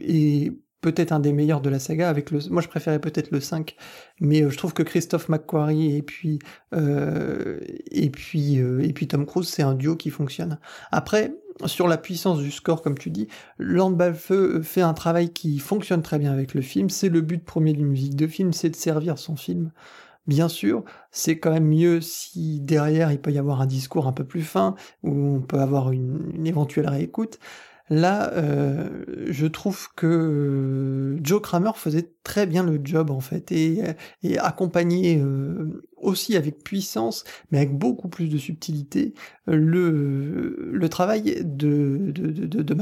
[0.00, 3.40] et peut-être un des meilleurs de la saga avec le moi je préférais peut-être le
[3.40, 3.74] 5
[4.20, 6.38] mais je trouve que Christophe McQuarrie et puis
[6.72, 10.58] et puis et puis Tom Cruise c'est un duo qui fonctionne
[10.92, 11.32] après
[11.66, 13.28] sur la puissance du score, comme tu dis,
[13.58, 16.90] Lord Balfeu fait un travail qui fonctionne très bien avec le film.
[16.90, 19.70] C'est le but premier d'une musique de film, c'est de servir son film.
[20.26, 24.12] Bien sûr, c'est quand même mieux si derrière il peut y avoir un discours un
[24.12, 27.38] peu plus fin, ou on peut avoir une, une éventuelle réécoute.
[27.90, 33.82] Là, euh, je trouve que Joe Kramer faisait très bien le job en fait et,
[34.38, 39.12] accompagnait euh, aussi avec puissance, mais avec beaucoup plus de subtilité,
[39.46, 42.76] le, travail de, de,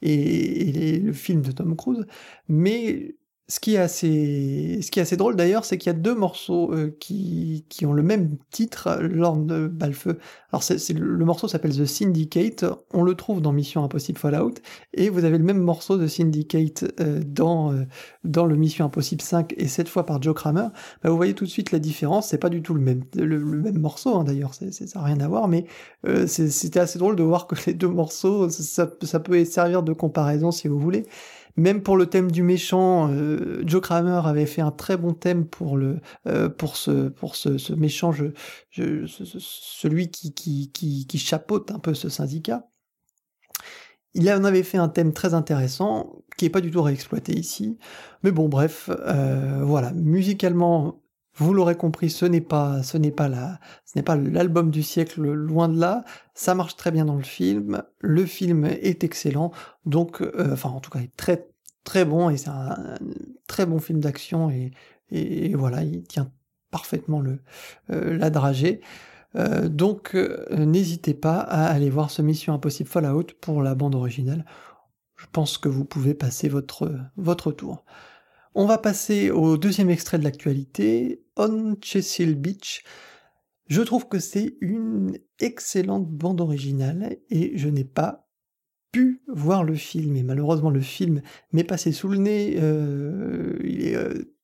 [0.00, 2.06] et, le film de Tom Cruise.
[2.48, 5.98] Mais ce qui est assez, ce qui est assez drôle d'ailleurs, c'est qu'il y a
[5.98, 10.18] deux morceaux euh, qui, qui ont le même titre lors de Balfeu.
[10.50, 12.64] Alors c'est, le morceau s'appelle The Syndicate,
[12.94, 14.54] on le trouve dans Mission Impossible Fallout,
[14.94, 17.84] et vous avez le même morceau de Syndicate euh, dans, euh,
[18.24, 20.68] dans le Mission Impossible 5, et cette fois par Joe Kramer.
[21.02, 23.38] Bah, vous voyez tout de suite la différence, c'est pas du tout le même, le,
[23.38, 25.66] même morceau hein, d'ailleurs, c'est, ça n'a rien à voir, mais
[26.26, 30.68] c'était assez drôle de voir que les deux morceaux, ça peut servir de comparaison si
[30.68, 31.04] vous voulez.
[31.56, 35.46] Même pour le thème du méchant, euh, Joe Kramer avait fait un très bon thème
[35.46, 38.26] pour le euh, pour ce pour ce, ce méchant, je,
[38.70, 42.66] je, celui qui, qui, qui, qui chapeaute un peu ce syndicat.
[44.14, 47.78] Il en avait fait un thème très intéressant, qui est pas du tout réexploité ici.
[48.22, 49.92] Mais bon, bref, euh, voilà.
[49.92, 51.02] Musicalement,
[51.36, 54.82] vous l'aurez compris, ce n'est pas, ce n'est pas la, ce n'est pas l'album du
[54.82, 56.04] siècle, loin de là.
[56.34, 57.82] Ça marche très bien dans le film.
[58.00, 59.50] Le film est excellent,
[59.84, 61.48] donc, euh, enfin, en tout cas, il est très,
[61.82, 62.76] très bon et c'est un,
[63.48, 64.72] très bon film d'action et,
[65.54, 66.30] voilà, il tient
[66.70, 67.40] parfaitement le,
[67.90, 68.80] euh, la dragée.
[69.36, 70.16] Euh, donc,
[70.50, 74.44] n'hésitez pas à aller voir ce Mission Impossible Fallout pour la bande originale.
[75.16, 77.84] Je pense que vous pouvez passer votre, votre tour.
[78.54, 82.84] On va passer au deuxième extrait de l'actualité, On Chesil Beach.
[83.66, 88.28] Je trouve que c'est une excellente bande originale et je n'ai pas
[88.92, 90.16] pu voir le film.
[90.16, 92.56] Et malheureusement, le film m'est passé sous le nez.
[92.60, 94.36] Euh, il est euh,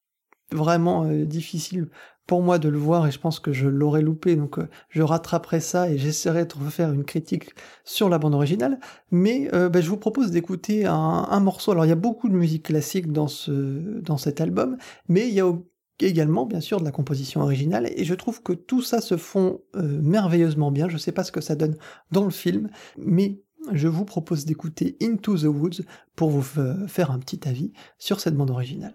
[0.51, 1.89] vraiment euh, difficile
[2.27, 5.59] pour moi de le voir et je pense que je l'aurais loupé, donc je rattraperai
[5.59, 7.51] ça et j'essaierai de refaire une critique
[7.85, 8.79] sur la bande originale.
[9.11, 11.73] Mais bah, je vous propose d'écouter un, morceau.
[11.73, 14.77] Alors il y a beaucoup de musique classique dans, ce, dans cet album,
[15.09, 15.53] mais il y a
[16.07, 19.61] également bien sûr de la composition originale et je trouve que tout ça se fond
[19.77, 20.89] euh, merveilleusement bien.
[20.89, 21.77] Je ne sais pas ce que ça donne
[22.11, 25.83] dans le film, mais je vous propose d'écouter Into the Woods
[26.17, 26.43] pour vous
[26.89, 28.95] faire un petit avis sur cette bande originale.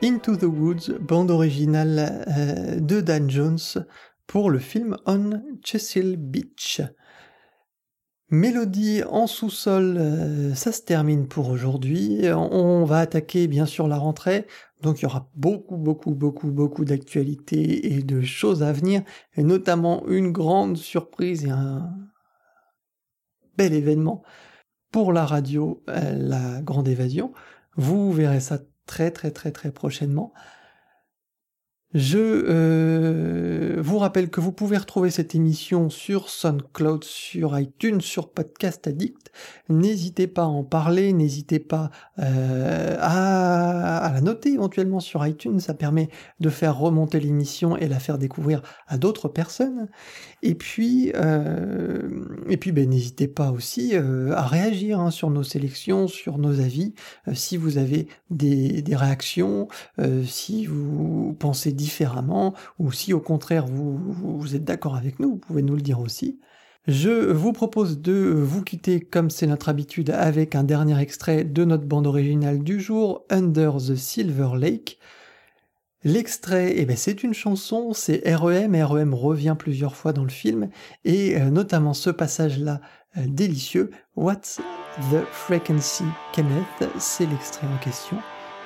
[0.00, 3.58] Into the Woods, bande originale euh, de Dan Jones
[4.28, 6.80] pour le film On Chesil Beach.
[8.30, 12.20] Mélodie en sous-sol, euh, ça se termine pour aujourd'hui.
[12.32, 14.46] On va attaquer bien sûr la rentrée,
[14.82, 19.02] donc il y aura beaucoup, beaucoup, beaucoup, beaucoup d'actualités et de choses à venir,
[19.36, 21.90] et notamment une grande surprise et un
[23.56, 24.22] bel événement
[24.92, 27.32] pour la radio, euh, la grande évasion.
[27.76, 28.58] Vous verrez ça
[28.88, 30.32] très très très très prochainement.
[31.98, 38.28] Je euh, vous rappelle que vous pouvez retrouver cette émission sur SoundCloud, sur iTunes, sur
[38.28, 39.32] Podcast Addict.
[39.68, 45.58] N'hésitez pas à en parler, n'hésitez pas euh, à, la noter éventuellement sur iTunes.
[45.58, 46.08] Ça permet
[46.38, 49.88] de faire remonter l'émission et la faire découvrir à d'autres personnes.
[50.42, 52.08] Et puis, euh,
[52.48, 56.94] et puis, ben, n'hésitez pas aussi à réagir hein, sur nos sélections, sur nos avis.
[57.32, 59.66] si vous avez des, réactions,
[60.24, 61.87] si vous pensez différemment,
[62.78, 66.00] ou si au contraire vous, vous êtes d'accord avec nous, vous pouvez nous le dire
[66.00, 66.40] aussi.
[66.88, 71.64] Je vous propose de vous quitter comme c'est notre habitude avec un dernier extrait de
[71.66, 74.98] notre bande originale du jour, Under the Silver Lake.
[76.02, 80.70] L'extrait, eh ben, c'est une chanson, c'est REM, REM revient plusieurs fois dans le film,
[81.04, 82.80] et euh, notamment ce passage-là
[83.18, 84.58] euh, délicieux, What's
[85.10, 88.16] the Frequency Kenneth, c'est l'extrait en question,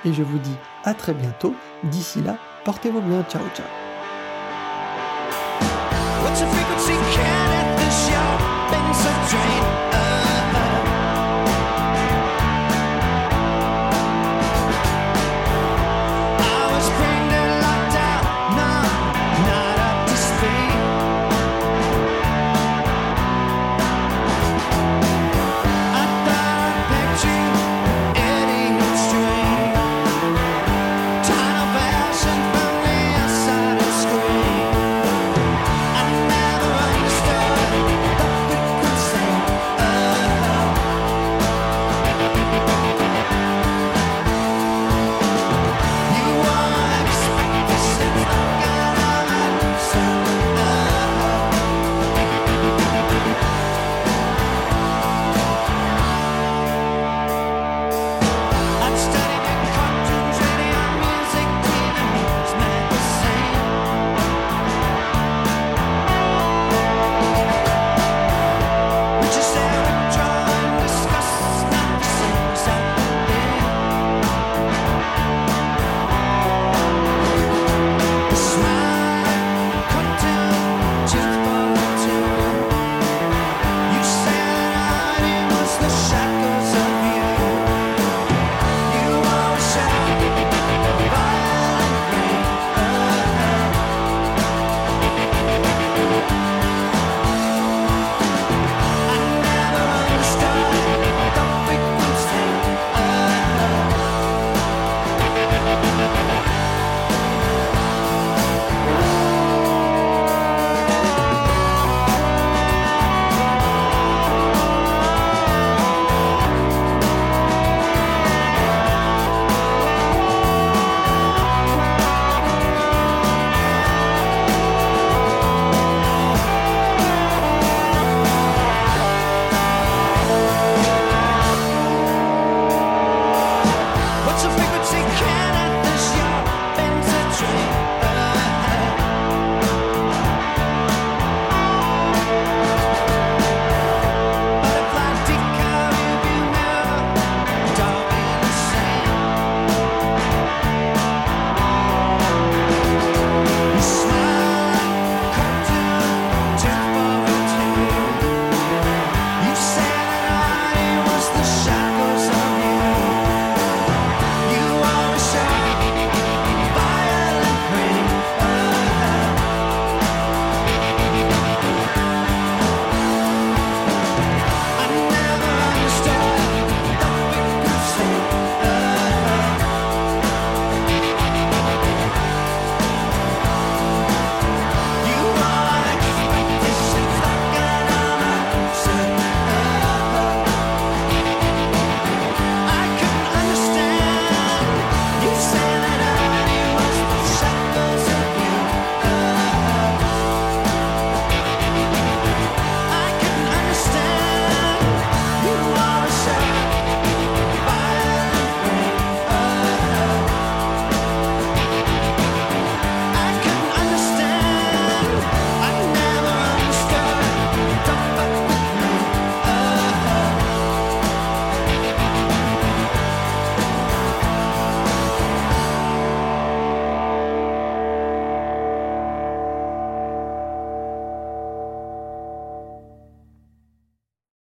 [0.05, 1.55] et je vous dis à très bientôt,
[1.91, 3.67] d'ici là, Portez-vous bien, ciao ciao.